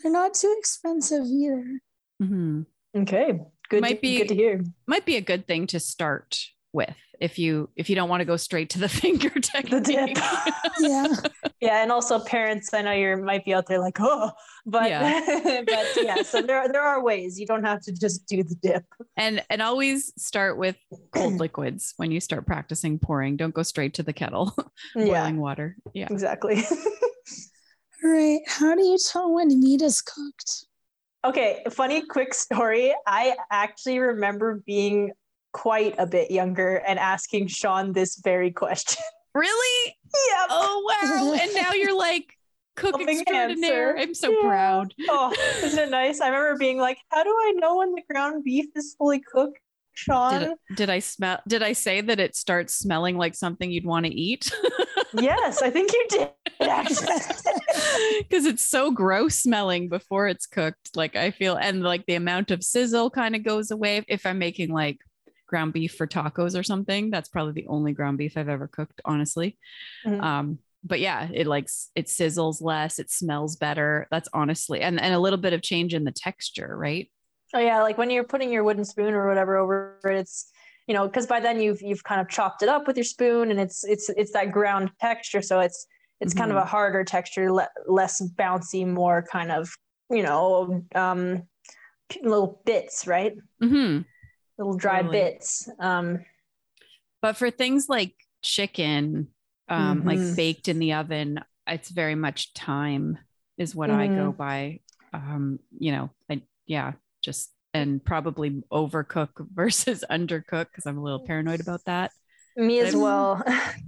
[0.03, 1.81] They're not too expensive either.
[2.23, 2.65] Mhm.
[2.97, 3.83] Okay, good.
[3.83, 4.65] Might to, be- good to hear.
[4.87, 6.39] Might be a good thing to start
[6.73, 10.19] with if you if you don't want to go straight to the finger The dip.
[10.81, 11.07] Yeah.
[11.61, 12.73] yeah, and also parents.
[12.73, 14.31] I know you might be out there like, oh,
[14.65, 15.63] but Yeah.
[15.67, 16.23] but yeah.
[16.23, 17.39] So there there are ways.
[17.41, 18.85] You don't have to just do the dip.
[19.17, 20.77] and and always start with
[21.13, 23.37] cold liquids when you start practicing pouring.
[23.37, 24.55] Don't go straight to the kettle,
[24.95, 25.77] Yeah, boiling water.
[25.95, 26.07] Yeah.
[26.11, 26.63] exactly.
[28.05, 28.41] All right.
[28.47, 30.67] How do you tell when meat is cooked?
[31.25, 32.95] Okay, funny quick story.
[33.05, 35.11] I actually remember being
[35.53, 39.03] quite a bit younger and asking Shawn this very question.
[39.35, 39.95] Really?
[40.31, 40.47] Yeah.
[40.49, 41.39] Oh wow!
[41.39, 42.35] and now you're like
[42.77, 43.91] cook Helping extraordinaire.
[43.91, 43.99] answer.
[44.01, 44.41] I'm so Yeah.
[44.41, 44.95] proud.
[45.11, 46.23] Oh, isn't it nice?
[46.23, 49.59] I remember being like, how do I know when the ground beef is fully cooked,
[49.93, 50.41] Shawn?
[50.41, 51.41] Did, did I smell?
[51.47, 54.51] Did I say that it starts smelling like something you'd want to eat?
[55.13, 56.31] yes, I think you did.
[56.59, 60.97] Because it's so gross smelling before it's cooked.
[60.97, 64.03] Like I feel, and like the amount of sizzle kind of goes away.
[64.09, 64.99] If I'm making like
[65.49, 69.01] ground beef for tacos or something, that's probably the only ground beef I've ever cooked,
[69.05, 69.59] honestly.
[70.07, 70.23] Mhm.
[70.23, 74.07] Um, but yeah, it like s- it sizzles less, it smells better.
[74.11, 77.11] That's honestly, and and a little bit of change in the texture, right?
[77.55, 80.51] Oh yeah, like when you're putting your wooden spoon or whatever over it, it's
[80.87, 83.51] you know because by then you've you've kind of chopped it up with your spoon
[83.51, 85.87] and it's it's it's that ground texture, so it's
[86.21, 89.69] it's kind of a harder texture, le- less bouncy, more kind of
[90.11, 91.43] you know um,
[92.23, 93.35] little bits, right?
[93.61, 94.05] hmm
[94.59, 95.19] Little dry Totally.
[95.19, 95.69] bits.
[95.79, 96.25] Um,
[97.23, 99.29] But for things like chicken,
[99.69, 100.37] um, like Mhm.
[100.37, 103.19] baked in the oven, it's very much time
[103.57, 104.81] is what I go by.
[105.13, 106.93] Um, you know, I yeah,
[107.23, 112.13] just and probably overcook versus undercook because I'm a little paranoid about that.
[112.57, 113.43] me as I've- well.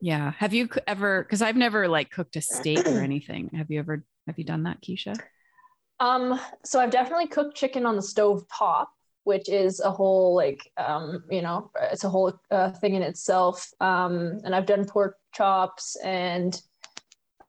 [0.00, 0.32] Yeah.
[0.38, 1.22] Have you ever?
[1.22, 3.50] Because I've never like cooked a steak or anything.
[3.54, 4.04] Have you ever?
[4.26, 5.20] Have you done that, Keisha?
[6.00, 8.90] Um, so I've definitely cooked chicken on the stove top,
[9.24, 13.68] which is a whole like um, you know, it's a whole uh, thing in itself.
[13.80, 16.54] Um, and I've done pork chops and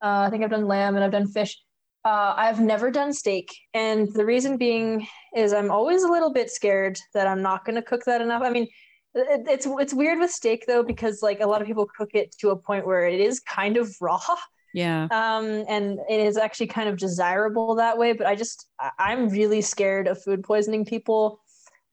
[0.01, 1.57] uh, I think I've done lamb and I've done fish.
[2.05, 6.49] Uh, I've never done steak, and the reason being is I'm always a little bit
[6.51, 8.41] scared that I'm not going to cook that enough.
[8.43, 8.67] I mean,
[9.15, 12.35] it, it's it's weird with steak though because like a lot of people cook it
[12.39, 14.19] to a point where it is kind of raw
[14.73, 15.07] Yeah.
[15.11, 18.13] um, and it is actually kind of desirable that way.
[18.13, 18.67] But I just
[18.99, 21.39] I'm really scared of food poisoning people,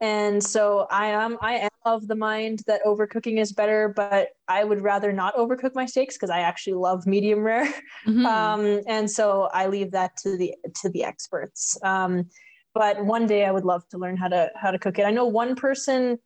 [0.00, 4.64] and so I am I am of the mind that overcooking is better, but I
[4.64, 7.72] would rather not overcook my steaks because I actually love medium rare.
[8.06, 8.24] Mm-hmm.
[8.24, 11.76] Um, and so I leave that to the to the experts.
[11.82, 12.30] Um,
[12.72, 15.04] but one day I would love to learn how to how to cook it.
[15.04, 16.18] I know one person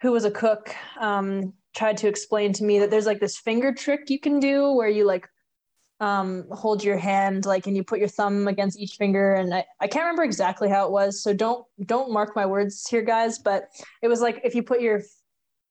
[0.00, 3.72] who was a cook um, tried to explain to me that there's like this finger
[3.74, 5.28] trick you can do where you like
[6.02, 9.34] um, hold your hand like and you put your thumb against each finger.
[9.34, 12.86] And I, I can't remember exactly how it was so don't don't mark my words
[12.88, 13.68] here guys but
[14.02, 15.02] it was like if you put your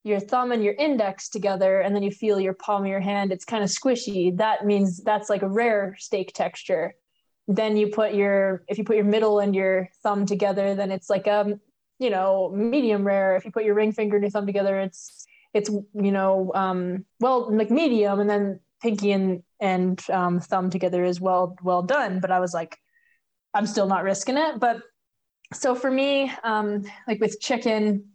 [0.03, 3.33] your thumb and your index together and then you feel your palm of your hand
[3.33, 4.35] it's kind of squishy.
[4.37, 6.95] That means that's like a rare steak texture.
[7.49, 11.09] Then you put your if you put your middle and your thumb together then it's
[11.09, 11.59] like um
[11.99, 13.35] you know medium rare.
[13.35, 17.03] If you put your ring finger and your thumb together it's it's you know um
[17.19, 22.19] well like medium and then pinky and and um, thumb together is well well done
[22.19, 22.77] but i was like
[23.53, 24.59] i'm still not risking it.
[24.59, 24.81] But
[25.53, 28.05] so for me um, like with chicken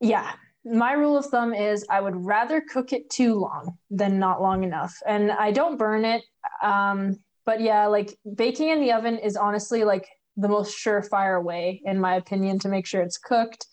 [0.00, 0.32] yeah
[0.64, 4.62] my rule of thumb is i would rather cook it too long than not long
[4.64, 4.96] enough.
[5.06, 6.22] And i don't burn it
[6.62, 11.82] um, but yeah like baking in the oven is honestly like the most surefire way
[11.84, 13.66] in my opinion to make sure it's cooked.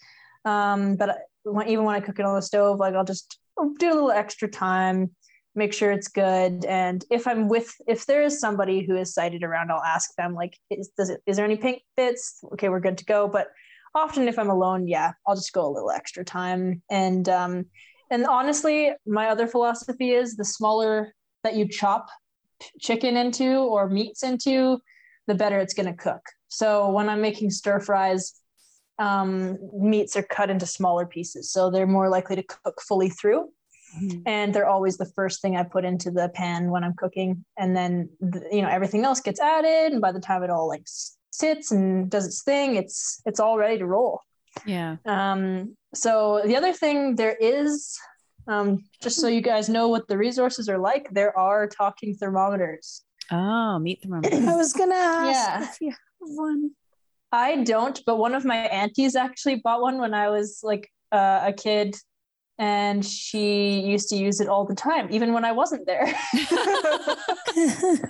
[0.43, 1.17] Um, but
[1.65, 3.39] even when i cook it on the stove like i'll just
[3.79, 5.09] do a little extra time
[5.57, 6.63] make sure it's good.
[6.65, 10.33] And if i'm with if there is somebody who is sighted around i'll ask them
[10.33, 12.39] like is, does it is there any pink bits?
[12.53, 13.27] Okay we're good to go.
[13.27, 13.47] But
[13.95, 16.81] often if i'm alone yeah i'll just go a little extra time.
[16.89, 17.65] And um
[18.11, 22.07] and honestly my other philosophy is the smaller that you chop
[22.79, 24.79] chicken into or meats into
[25.27, 26.21] the better it's going to cook.
[26.47, 28.33] So when i'm making stir fries
[28.99, 33.47] um, meats are cut into smaller pieces so they're more likely to cook fully through
[33.95, 34.21] Mm-hmm.
[34.25, 37.45] And they're always the first thing I put into the pan when I'm cooking.
[37.57, 39.93] And then, the, you know, everything else gets added.
[39.93, 40.83] And by the time it all like
[41.31, 44.21] sits and does its thing, it's, it's all ready to roll.
[44.65, 44.97] Yeah.
[45.05, 47.97] Um, so the other thing there is,
[48.47, 53.03] um, just so you guys know what the resources are like, there are talking thermometers.
[53.31, 54.35] Oh, meat thermometer.
[54.35, 55.63] I was gonna ask yeah.
[55.63, 56.71] if you have one.
[57.31, 61.41] I don't, but one of my aunties actually bought one when I was like uh,
[61.43, 61.97] a kid
[62.59, 66.13] and she used to use it all the time even when i wasn't there.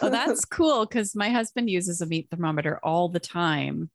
[0.00, 3.90] Oh that's cool because my husband uses a meat thermometer all the time.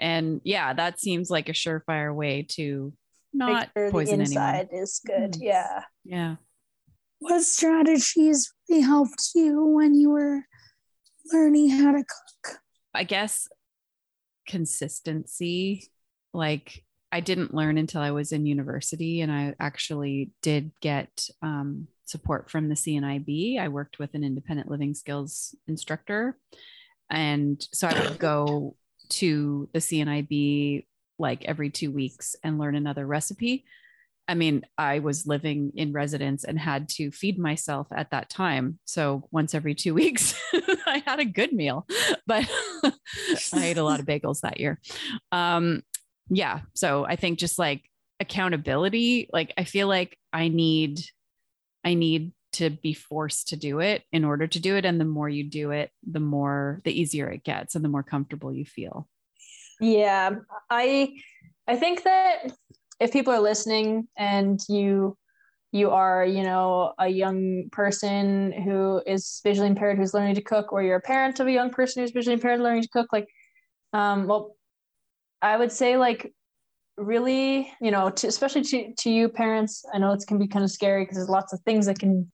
[0.00, 2.92] And yeah that seems like a surefire way to
[3.32, 4.82] not sure poison the inside anyone.
[4.82, 5.38] is good mm.
[5.42, 5.82] yeah.
[6.04, 6.36] Yeah.
[7.20, 10.42] What strategies really helped you when you were
[11.32, 12.58] learning how to cook?
[12.92, 13.48] I guess
[14.46, 15.90] consistency
[16.32, 16.83] like
[17.14, 22.50] I didn't learn until I was in university, and I actually did get um, support
[22.50, 23.60] from the CNIB.
[23.60, 26.36] I worked with an independent living skills instructor,
[27.08, 28.74] and so I would go
[29.10, 30.86] to the CNIB
[31.16, 33.64] like every two weeks and learn another recipe.
[34.26, 38.80] I mean, I was living in residence and had to feed myself at that time.
[38.86, 40.34] So once every two weeks,
[40.84, 41.86] I had a good meal,
[42.26, 42.50] but
[42.82, 44.80] I ate a lot of bagels that year.
[45.30, 45.84] Um,
[46.28, 46.60] yeah.
[46.74, 47.82] So I think just like
[48.20, 51.00] accountability, like I feel like I need,
[51.84, 54.84] I need to be forced to do it in order to do it.
[54.84, 58.04] And the more you do it, the more, the easier it gets and the more
[58.04, 59.08] comfortable you feel.
[59.80, 60.36] Yeah.
[60.70, 61.16] I,
[61.66, 62.52] I think that
[63.00, 65.16] if people are listening and you,
[65.72, 70.72] you are, you know, a young person who is visually impaired who's learning to cook,
[70.72, 73.26] or you're a parent of a young person who's visually impaired learning to cook, like,
[73.92, 74.54] um, well,
[75.44, 76.32] I would say like
[76.96, 80.64] really, you know, to, especially to, to you parents, I know it can be kind
[80.64, 82.30] of scary because there's lots of things that can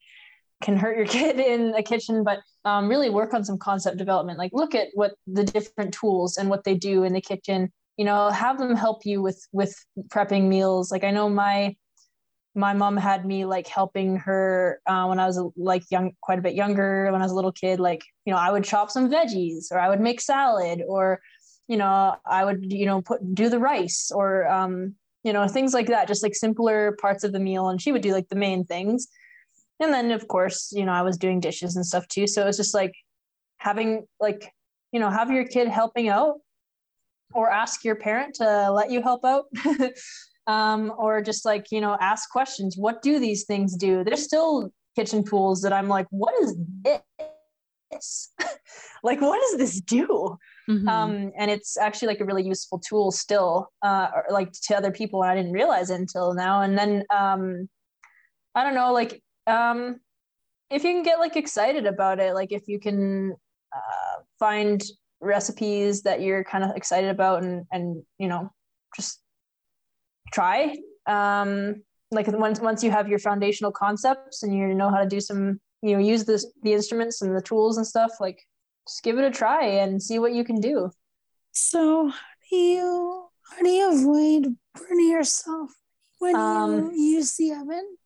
[0.62, 4.38] can hurt your kid in a kitchen, but um, really work on some concept development.
[4.38, 7.72] Like look at what the different tools and what they do in the kitchen.
[7.96, 9.74] You know, have them help you with with
[10.08, 10.92] prepping meals.
[10.92, 11.74] Like I know my
[12.54, 16.42] my mom had me like helping her uh, when I was like young, quite a
[16.42, 17.80] bit younger, when I was a little kid.
[17.80, 21.20] Like you know, I would chop some veggies, or I would make salad, or
[21.70, 24.92] you know i would you know put do the rice or um
[25.22, 27.68] you know things like that just like simpler parts of the meal.
[27.68, 29.08] And she would do like the main things.
[29.78, 32.26] And then of course you know i was doing dishes and stuff too.
[32.26, 32.94] So it was just like
[33.58, 34.52] having like
[34.92, 36.36] you know have your kid helping out
[37.32, 39.44] or ask your parent to let you help out.
[40.46, 42.74] Um, or just like you know ask questions.
[42.76, 44.02] What do these things do?
[44.02, 48.32] There's still kitchen tools that i'm like what is this?
[49.02, 50.36] Like what does this do
[50.70, 50.88] Mm-hmm.
[50.88, 54.92] Um, and it's actually like a really useful tool still, uh, or, like to other
[54.92, 55.22] people.
[55.22, 56.62] I didn't realize until now.
[56.62, 57.68] And then um,
[58.54, 60.00] I don't know, like um,
[60.70, 63.34] if you can get like excited about it, like if you can
[63.74, 64.82] uh, find
[65.20, 68.50] recipes that you're kind of excited about and and you know
[68.96, 69.20] just
[70.32, 70.76] try.
[71.06, 75.20] Um, like once once you have your foundational concepts and you know how to do
[75.20, 78.38] some, you know, use this the instruments and the tools and stuff, like
[78.90, 80.90] just give it a try and see what you can do.
[81.52, 82.18] So how
[82.50, 85.70] do you how do you avoid burning yourself
[86.18, 87.96] when Um, you use the oven?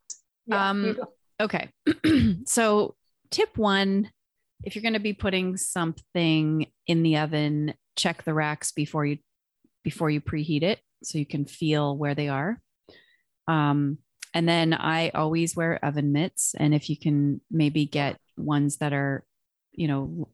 [0.46, 0.96] Yeah, Um.
[1.40, 1.70] Okay.
[2.46, 2.94] so,
[3.30, 4.10] tip one
[4.62, 9.18] if you're going to be putting something in the oven, check the racks before you
[9.82, 12.60] before you preheat it so you can feel where they are.
[13.46, 13.98] Um,
[14.32, 18.94] and then I always wear oven mitts and if you can maybe get ones that
[18.94, 19.24] are,
[19.72, 20.28] you know,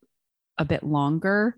[0.61, 1.56] a bit longer.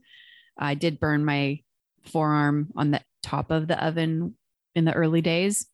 [0.57, 1.61] I did burn my
[2.05, 4.36] forearm on the top of the oven
[4.74, 5.66] in the early days.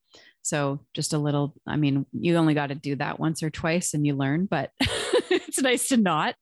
[0.42, 3.92] So just a little, I mean, you only got to do that once or twice
[3.92, 6.36] and you learn, but it's nice to not.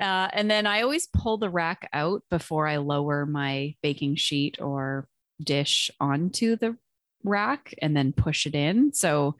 [0.00, 4.60] Uh, and then I always pull the rack out before I lower my baking sheet
[4.60, 5.08] or
[5.42, 6.76] dish onto the
[7.24, 8.92] rack and then push it in.
[8.92, 9.34] So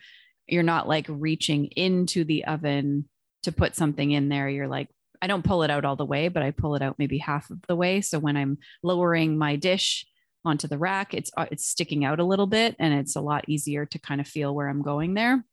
[0.49, 3.09] you're not like reaching into the oven
[3.45, 4.49] to put something in there.
[4.49, 4.89] You're like,
[5.23, 7.51] I don't pull it out all the way, but I pull it out maybe half
[7.51, 8.01] of the way.
[8.01, 10.07] So when I'm lowering my dish
[10.45, 13.49] onto the rack, it's uh, it's sticking out a little bit, and it's a lot
[13.49, 15.45] easier to kind of feel where I'm going there.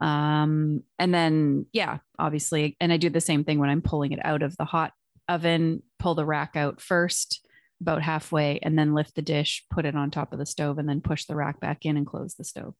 [0.00, 4.24] Um, and then yeah, obviously, and I do the same thing when I'm pulling it
[4.24, 4.92] out of the hot
[5.28, 5.82] oven.
[5.98, 7.46] Pull the rack out first,
[7.80, 10.88] about halfway, and then lift the dish, put it on top of the stove, and
[10.88, 12.74] then push the rack back in and close the stove.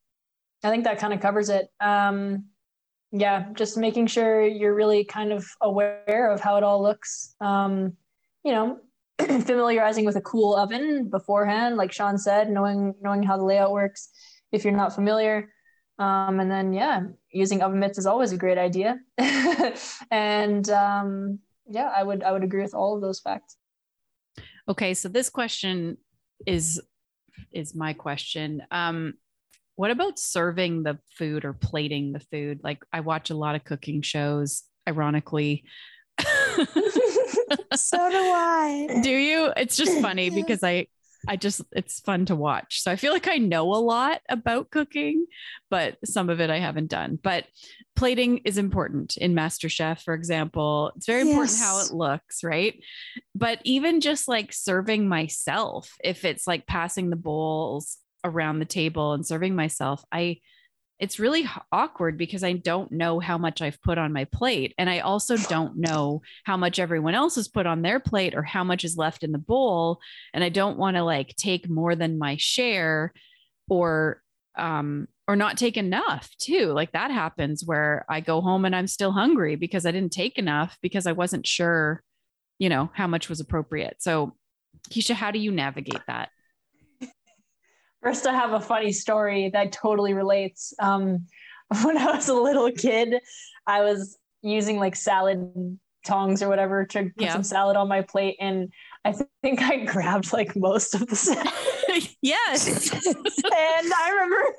[0.63, 1.69] I think that kind of covers it.
[1.81, 2.47] Um,
[3.13, 7.35] yeah, just making sure you're really kind of aware of how it all looks.
[7.41, 7.97] Um,
[8.45, 8.79] you know,
[9.19, 14.11] familiarizing with a cool oven beforehand, like Shawn said, knowing knowing how the layout works
[14.53, 15.51] if you're not familiar.
[15.99, 17.03] Um, and then yeah,
[17.33, 18.99] using oven mitts is always a great idea.
[20.11, 23.57] and um, yeah, I would I would agree with all of those facts.
[24.69, 25.97] Okay, so this question
[26.47, 26.81] is
[27.53, 28.63] is my question.
[28.71, 29.15] Um,
[29.79, 32.61] what about serving the food or plating the food?
[32.65, 35.65] Like I watch a lot of cooking shows, ironically.
[37.75, 39.01] So do I.
[39.03, 39.53] Do you?
[39.57, 40.89] It's just funny because I
[41.27, 42.83] I just it's fun to watch.
[42.83, 45.27] So I feel like I know a lot about cooking,
[45.71, 47.19] but some of it I haven't done.
[47.23, 47.45] But
[47.97, 50.93] plating is important in MasterChef, for example.
[50.97, 52.83] It's very important how it looks, right?
[53.35, 59.13] But even just like serving myself, if it's like passing the bowls around the table
[59.13, 60.39] and serving myself, I
[60.99, 64.75] it's really awkward because I don't know how much I've put on my plate.
[64.79, 68.43] And I also don't know how much everyone else has put on their plate or
[68.43, 70.01] how much is left in the bowl.
[70.35, 73.13] And I don't want to like take more than my share
[73.69, 74.23] or,
[74.57, 76.73] um, or not take enough too.
[76.73, 80.37] Like that happens where I go home and I'm still hungry because I didn't take
[80.37, 82.03] enough because I wasn't sure,
[82.59, 83.97] you know, how much was appropriate.
[84.01, 84.35] So,
[84.91, 86.31] Keisha, how do you navigate that?
[88.03, 90.73] First, I have a funny story that totally relates.
[90.79, 91.27] Um,
[91.85, 93.15] when I was a little kid,
[93.67, 97.33] I was using like salad tongs or whatever to put Yeah.
[97.33, 98.73] some salad on my plate, and
[99.05, 101.49] I th- think I grabbed like most of the salad.
[102.23, 102.91] yes.
[103.07, 104.55] and I remember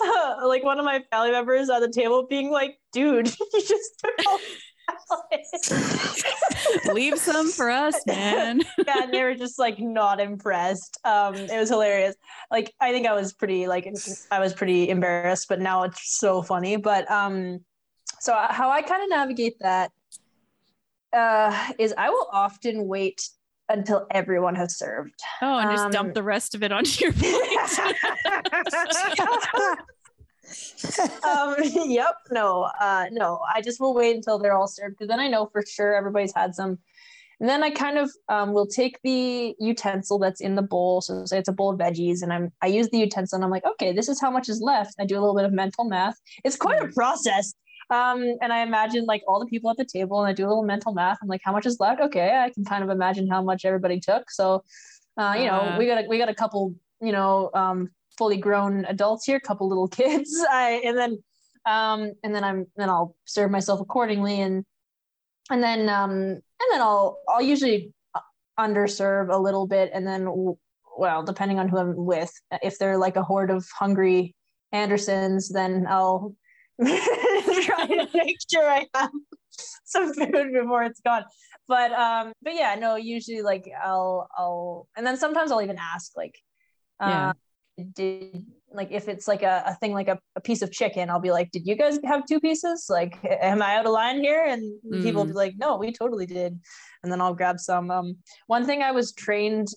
[0.00, 3.90] uh, like one of my family members at the table being like, "Dude, you just
[4.02, 4.58] took all the salad."
[6.92, 8.60] Leave some for us, man.
[8.86, 10.98] yeah, and they were just like not impressed.
[11.04, 12.14] Um, it was hilarious.
[12.50, 13.92] Like I think I was pretty like
[14.30, 16.76] I was pretty embarrassed, but now it's so funny.
[16.76, 17.60] But um,
[18.20, 19.90] so how I kind of navigate that
[21.12, 23.28] uh, is I will often wait
[23.70, 25.12] until everyone has served.
[25.42, 27.34] Oh, and just Um, dump the rest of it onto your plate.
[31.24, 31.56] Um,
[31.90, 32.14] yep.
[32.30, 33.40] No, uh, no.
[33.54, 36.34] I just will wait until they're all served because then I know for sure everybody's
[36.34, 36.78] had some.
[37.40, 41.00] And then I kind of um, will take the utensil that's in the bowl.
[41.00, 43.50] So say it's a bowl of veggies, and I'm I use the utensil, and I'm
[43.50, 44.94] like, okay, this is how much is left.
[44.98, 46.16] I do a little bit of mental math.
[46.44, 47.54] It's quite a process.
[47.90, 50.48] Um, and I imagine like all the people at the table, and I do a
[50.48, 51.18] little mental math.
[51.22, 52.00] I'm like, how much is left?
[52.00, 54.30] Okay, I can kind of imagine how much everybody took.
[54.30, 54.64] So,
[55.16, 55.76] uh, you know, Uh.
[55.78, 59.40] we got a, we got a couple, you know, um, fully grown adults here, a
[59.40, 60.44] couple little kids.
[60.50, 61.22] I and then
[61.66, 64.64] um and then I'm then I'll serve myself accordingly and
[65.50, 67.92] and then um and then I'll I'll usually
[68.58, 70.28] underserve a little bit and then
[70.98, 74.34] well depending on who I'm with if they're like a horde of hungry
[74.72, 76.34] Andersons then I'll
[76.84, 79.10] try to make sure I have
[79.84, 81.24] some food before it's gone
[81.68, 86.16] but um but yeah no usually like I'll I'll and then sometimes I'll even ask
[86.16, 86.34] like
[87.00, 87.32] Yeah.
[87.84, 91.20] Did like if it's like a, a thing like a, a piece of chicken i'll
[91.20, 94.44] be like did you guys have two pieces like am i out of line here
[94.44, 96.58] and people will be like no we totally did
[97.02, 98.16] and then i'll grab some um
[98.46, 99.68] one thing i was trained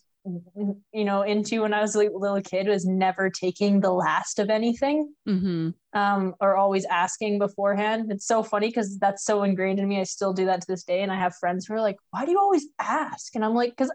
[0.93, 4.51] you know into when I was a little kid was never taking the last of
[4.51, 8.11] anything hmm um, or always asking beforehand.
[8.11, 9.99] It's so funny because that's so ingrained in me.
[9.99, 11.01] I still do that to this day.
[11.01, 13.35] And I have friends who are like, why do you always ask?
[13.35, 13.91] And I'm like, because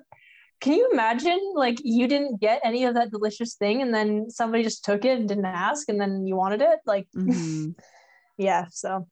[0.61, 4.63] can you imagine like you didn't get any of that delicious thing and then somebody
[4.63, 6.79] just took it and didn't ask and then you wanted it?
[6.87, 7.71] Like, hmm
[8.39, 8.67] yeah.
[8.71, 9.07] So,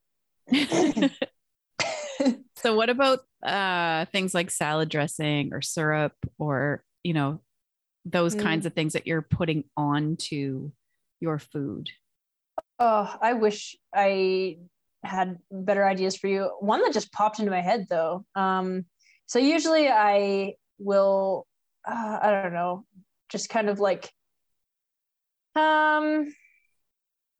[2.57, 7.41] so what about uh things like salad dressing or syrup or you know
[8.05, 8.41] those Mm.
[8.41, 10.71] kinds of things that you're putting onto
[11.21, 11.91] your food
[12.79, 14.59] oh, I wish I
[15.03, 16.51] had better ideas for you.
[16.61, 18.25] One that just popped into my head though.
[18.35, 18.87] Um,
[19.27, 21.47] so usually I will,
[21.87, 22.85] uh, I don't know,
[23.29, 24.11] just kind of like,
[25.57, 26.33] um,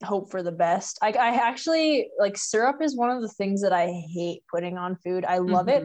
[0.05, 0.99] hope for the best.
[1.03, 4.97] I, I actually like syrup is one of the things that I hate putting on
[4.97, 5.25] food.
[5.25, 5.85] I love it,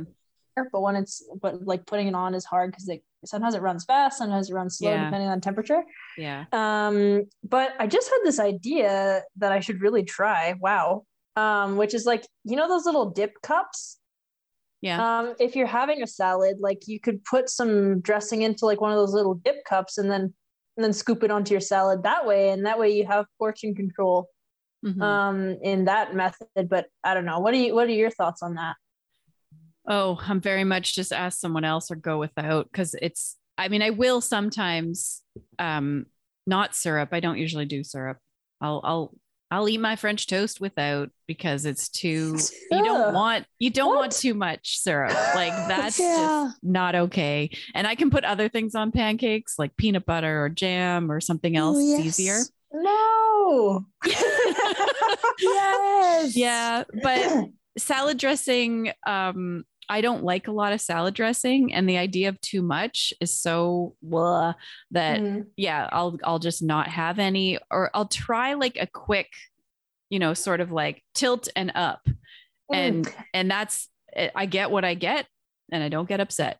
[0.56, 3.86] but when it's but like putting it on is hard because it sometimes it runs
[3.86, 5.06] fast, sometimes it runs slow Yeah.
[5.06, 5.84] depending on temperature.
[6.18, 10.56] yeah Um, but I just had this idea that I should really try.
[10.60, 11.06] Wow.
[11.36, 13.99] Um, which is like, you know, those little dip cups.
[14.82, 18.82] Yeah Um, if you're having a salad, like you could put some dressing into like
[18.82, 20.34] one of those little dip cups and then
[20.78, 22.52] and then scoop it onto your salad that way.
[22.52, 24.30] And that way you have portion control
[24.86, 25.02] Mhm.
[25.02, 26.70] um in that method.
[26.70, 27.40] But I don't know.
[27.40, 28.76] What are you what are your thoughts on that?
[29.88, 33.82] oh i'm very much just ask someone else or go without because it's i mean
[33.82, 35.24] i will sometimes
[35.58, 36.06] um
[36.46, 38.18] not syrup i don't usually do syrup
[38.62, 39.14] i'll i'll
[39.52, 42.38] I'll eat my French toast without because it's too
[42.72, 45.12] you don't want you don't want too much syrup.
[45.34, 46.50] Like that's Yeah.
[46.50, 47.50] just not okay.
[47.74, 51.56] And I can put other things on pancakes like peanut butter or jam or something
[51.58, 52.40] else It's easier.
[52.72, 53.86] No.
[55.42, 56.36] Yes.
[56.36, 61.98] Yeah, but salad dressing um I don't like a lot of salad dressing and the
[61.98, 64.54] idea of too much is so blah,
[64.92, 65.48] that Mm.
[65.58, 69.30] yeah, I'll I'll just not have any or I'll try like a quick
[70.10, 72.02] you know sort of like tilt and up
[72.72, 73.90] and and that's
[74.36, 75.26] I get what I get
[75.72, 76.58] and I don't get upset.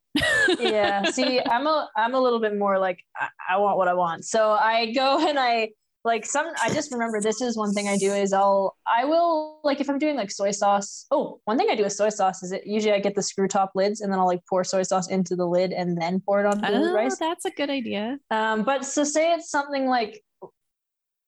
[0.60, 3.94] yeah see i'm a i'm a little bit more like I, I want what i
[3.94, 5.70] want so i go and i
[6.06, 9.60] like some i just remember this is one thing i do is i'll i will
[9.64, 12.42] like if i'm doing like soy sauce oh one thing i do with soy sauce
[12.42, 14.82] is it usually i get the screw top lids and then i'll like pour soy
[14.82, 18.18] sauce into the lid and then pour it the Oh, rice that's a good idea.
[18.32, 20.24] um but so say it's something like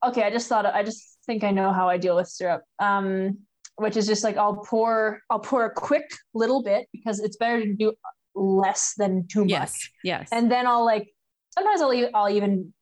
[0.05, 3.37] okay i just thought i just think i know how i deal with syrup um
[3.75, 7.61] which is just like i'll pour i'll pour a quick little bit because it's better
[7.63, 7.93] to do
[8.35, 9.89] less than too much Yes.
[10.03, 10.29] Yes.
[10.31, 11.07] and then I'll like
[11.53, 12.73] sometimes I'll I'll even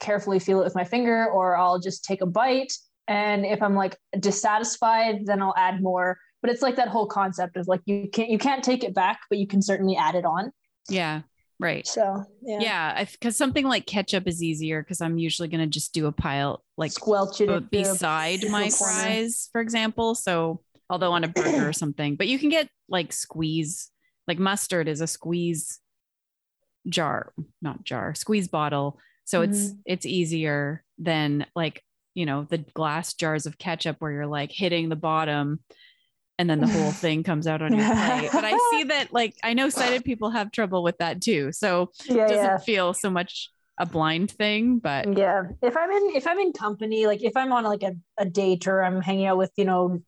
[0.00, 2.72] carefully feel it with my finger, or I'll just take a bite.
[3.08, 6.18] And if I'm like dissatisfied, then I'll add more.
[6.42, 9.20] But it's like that whole concept of like you can't you can't take it back,
[9.30, 10.52] but you can certainly add it on.
[10.88, 11.22] yeah.
[11.60, 11.86] Right.
[11.86, 16.06] So yeah, Yeah, because something like ketchup is easier because I'm usually gonna just do
[16.06, 20.16] a pile like squelch it beside my fries, for example.
[20.16, 23.90] So although on a burger or something, but you can get like squeeze,
[24.26, 25.78] like mustard is a squeeze
[26.88, 27.32] jar,
[27.62, 28.98] not jar, squeeze bottle.
[29.24, 29.78] So it's mm-hmm.
[29.86, 31.82] it's easier than like
[32.14, 35.60] you know the glass jars of ketchup where you're like hitting the bottom
[36.38, 38.30] and then the whole thing comes out on your plate.
[38.32, 41.52] But I see that like I know sighted people have trouble with that too.
[41.52, 42.58] So Yeah, it doesn't yeah.
[42.58, 45.44] feel so much a blind thing, but Yeah.
[45.62, 48.66] If I'm in if I'm in company, like if I'm on like a, a date
[48.66, 49.98] or I'm hanging out with, you know,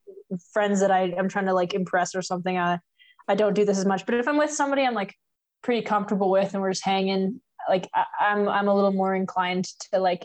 [0.52, 2.80] friends that I, I'm trying to like impress or something, I
[3.28, 4.06] I don't do this as much.
[4.06, 5.14] But if I'm with somebody I'm like
[5.62, 9.64] pretty comfortable with and we're just hanging, like I, I'm I'm a little more inclined
[9.92, 10.24] to like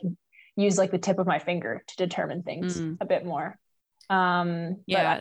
[0.56, 2.98] use like the tip of my finger to determine things Mm.
[3.02, 3.58] a bit more.
[4.10, 5.20] Um but yeah.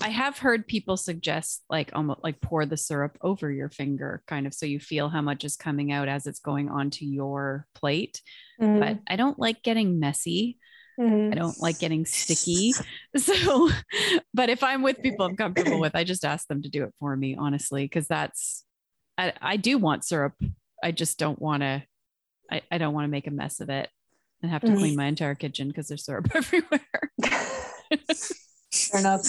[0.00, 4.46] I have heard people suggest like almost like pour the syrup over your finger, kind
[4.46, 8.22] of so you feel how much is coming out as it's going onto your plate.
[8.60, 10.58] Mhm, But I don't like getting messy.
[10.98, 11.30] mhm.
[11.30, 12.72] I don't like getting sticky.
[13.16, 13.68] So,
[14.32, 16.94] but if I'm with people I'm comfortable with, I just ask them to do it
[16.98, 18.64] for me, honestly, because that's,
[19.18, 20.32] I, I do want syrup.
[20.82, 21.82] I just don't want to,
[22.50, 23.88] I, I don't want to make a mess of it
[24.42, 24.78] and have to Mhm.
[24.78, 27.12] clean my entire kitchen because there's syrup everywhere.
[28.72, 29.22] Fair enough.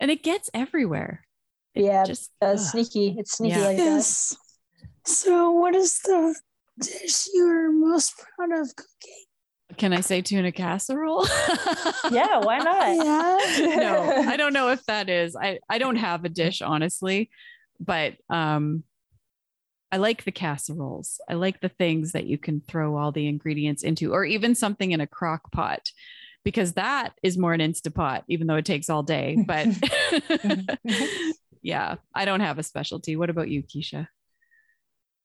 [0.00, 1.24] and it gets everywhere.
[1.74, 3.14] It Yeah, just Uh, sneaky.
[3.18, 3.66] It's sneaky Yeah.
[3.66, 4.36] like that.
[5.04, 6.34] So, what is the
[6.80, 9.24] dish you are most proud of cooking?
[9.76, 11.26] Can I say tuna casserole?
[12.10, 12.88] Yeah, why not?
[12.96, 13.76] Yeah.
[13.76, 15.34] no, I don't know if that is.
[15.36, 17.30] I I don't have a dish honestly,
[17.80, 18.84] but um
[19.92, 21.20] I like the casseroles.
[21.28, 24.92] I like the things that you can throw all the ingredients into or even something
[24.92, 25.90] in a crock pot
[26.44, 31.30] because that is more an Instapot even though it takes all day, but mm-hmm.
[31.62, 33.16] yeah, I don't have a specialty.
[33.16, 34.08] What about you, Keisha?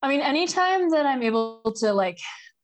[0.03, 2.19] I mean, anytime that I'm able to like,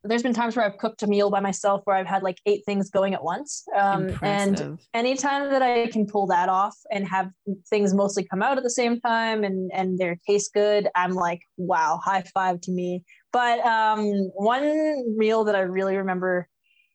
[0.07, 2.63] there's been times where I've cooked a meal by myself where I've had like eight
[2.65, 3.63] things going at once.
[3.77, 7.29] Um, and anytime that I can pull that off and have
[7.69, 11.41] things mostly come out at the same time and and they taste good, I'm like,
[11.57, 13.03] wow, high five to me.
[13.31, 14.03] But um,
[14.35, 16.47] one meal that I really remember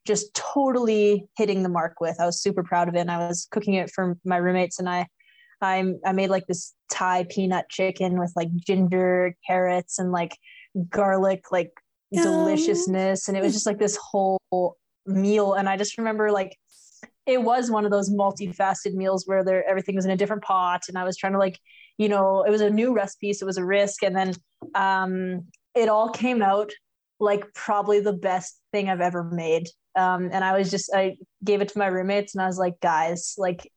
[0.06, 3.00] just totally hitting the mark with, I was super proud of it.
[3.00, 5.06] And I was cooking it for my roommates and I.
[5.64, 10.36] I, I made like this Thai peanut chicken with like ginger, carrots, and like
[10.88, 11.70] garlic, like.
[12.12, 13.28] Deliciousness.
[13.28, 15.54] And it was just like this whole meal.
[15.54, 16.56] And I just remember like
[17.26, 20.82] it was one of those multifaceted meals where there everything was in a different pot.
[20.88, 21.58] And I was trying to like,
[21.98, 24.02] you know, it was a new recipe, so it was a risk.
[24.02, 24.34] And then
[24.74, 26.70] um it all came out
[27.20, 29.68] like probably the best thing I've ever made.
[29.96, 32.80] Um, and I was just I gave it to my roommates and I was like,
[32.80, 33.70] guys, like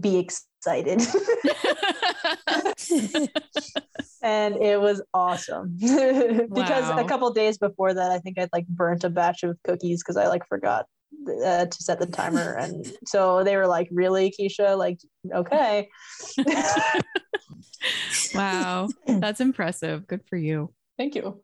[0.00, 1.02] be excited.
[4.22, 6.98] and it was awesome because Wow.
[6.98, 10.16] a couple days before that i think i'd like burnt a batch of cookies because
[10.16, 10.86] i like forgot
[11.44, 14.98] uh, to set the timer and so they were like really keisha like
[15.34, 15.88] okay
[18.34, 18.88] wow.
[19.06, 20.06] That's impressive.
[20.06, 20.72] Good for you.
[20.96, 21.42] thank you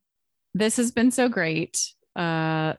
[0.54, 1.80] This has been so great.
[2.14, 2.74] Uh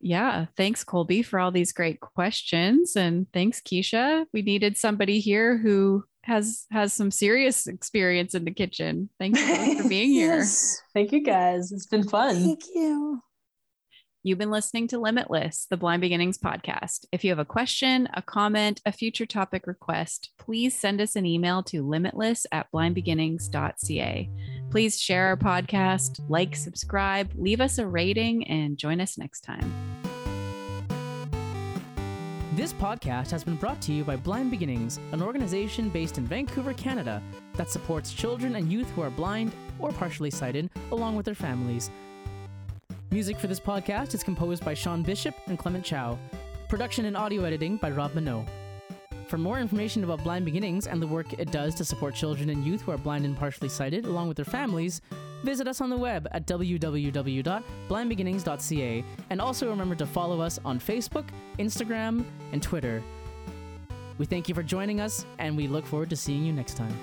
[0.00, 4.26] yeah, thanks Colby for all these great questions and thanks Keisha.
[4.32, 9.08] We needed somebody here who has has some serious experience in the kitchen.
[9.18, 10.36] Thank you for being here.
[10.38, 10.80] Yes.
[10.92, 13.20] thank you guys it's been fun Thank you.
[14.26, 17.04] You've been listening to Limitless, the Blind Beginnings podcast.
[17.12, 21.24] If you have a question, a comment, a future topic request, please send us an
[21.24, 24.30] email to limitless at blindbeginnings.ca.
[24.72, 29.95] Please share our podcast, like, subscribe, leave us a rating, and join us next time.
[32.56, 36.72] This podcast has been brought to you by Blind Beginnings, an organization based in Vancouver,
[36.72, 41.34] Canada, that supports children and youth who are blind or partially sighted, along with their
[41.34, 41.90] families.
[43.10, 46.18] Music for this podcast is composed by Sean Bishop and Clement Chow.
[46.70, 48.48] Production and audio editing by Rob Minot.
[49.28, 52.64] For more information about Blind Beginnings and the work it does to support children and
[52.64, 55.02] youth who are blind and partially sighted, along with their families,
[55.42, 61.24] visit us on the web at www.blindbeginnings.ca and also remember to follow us on Facebook,
[61.58, 63.02] Instagram, and Twitter.
[64.18, 66.96] We thank you for joining us, and we look forward to seeing you next time.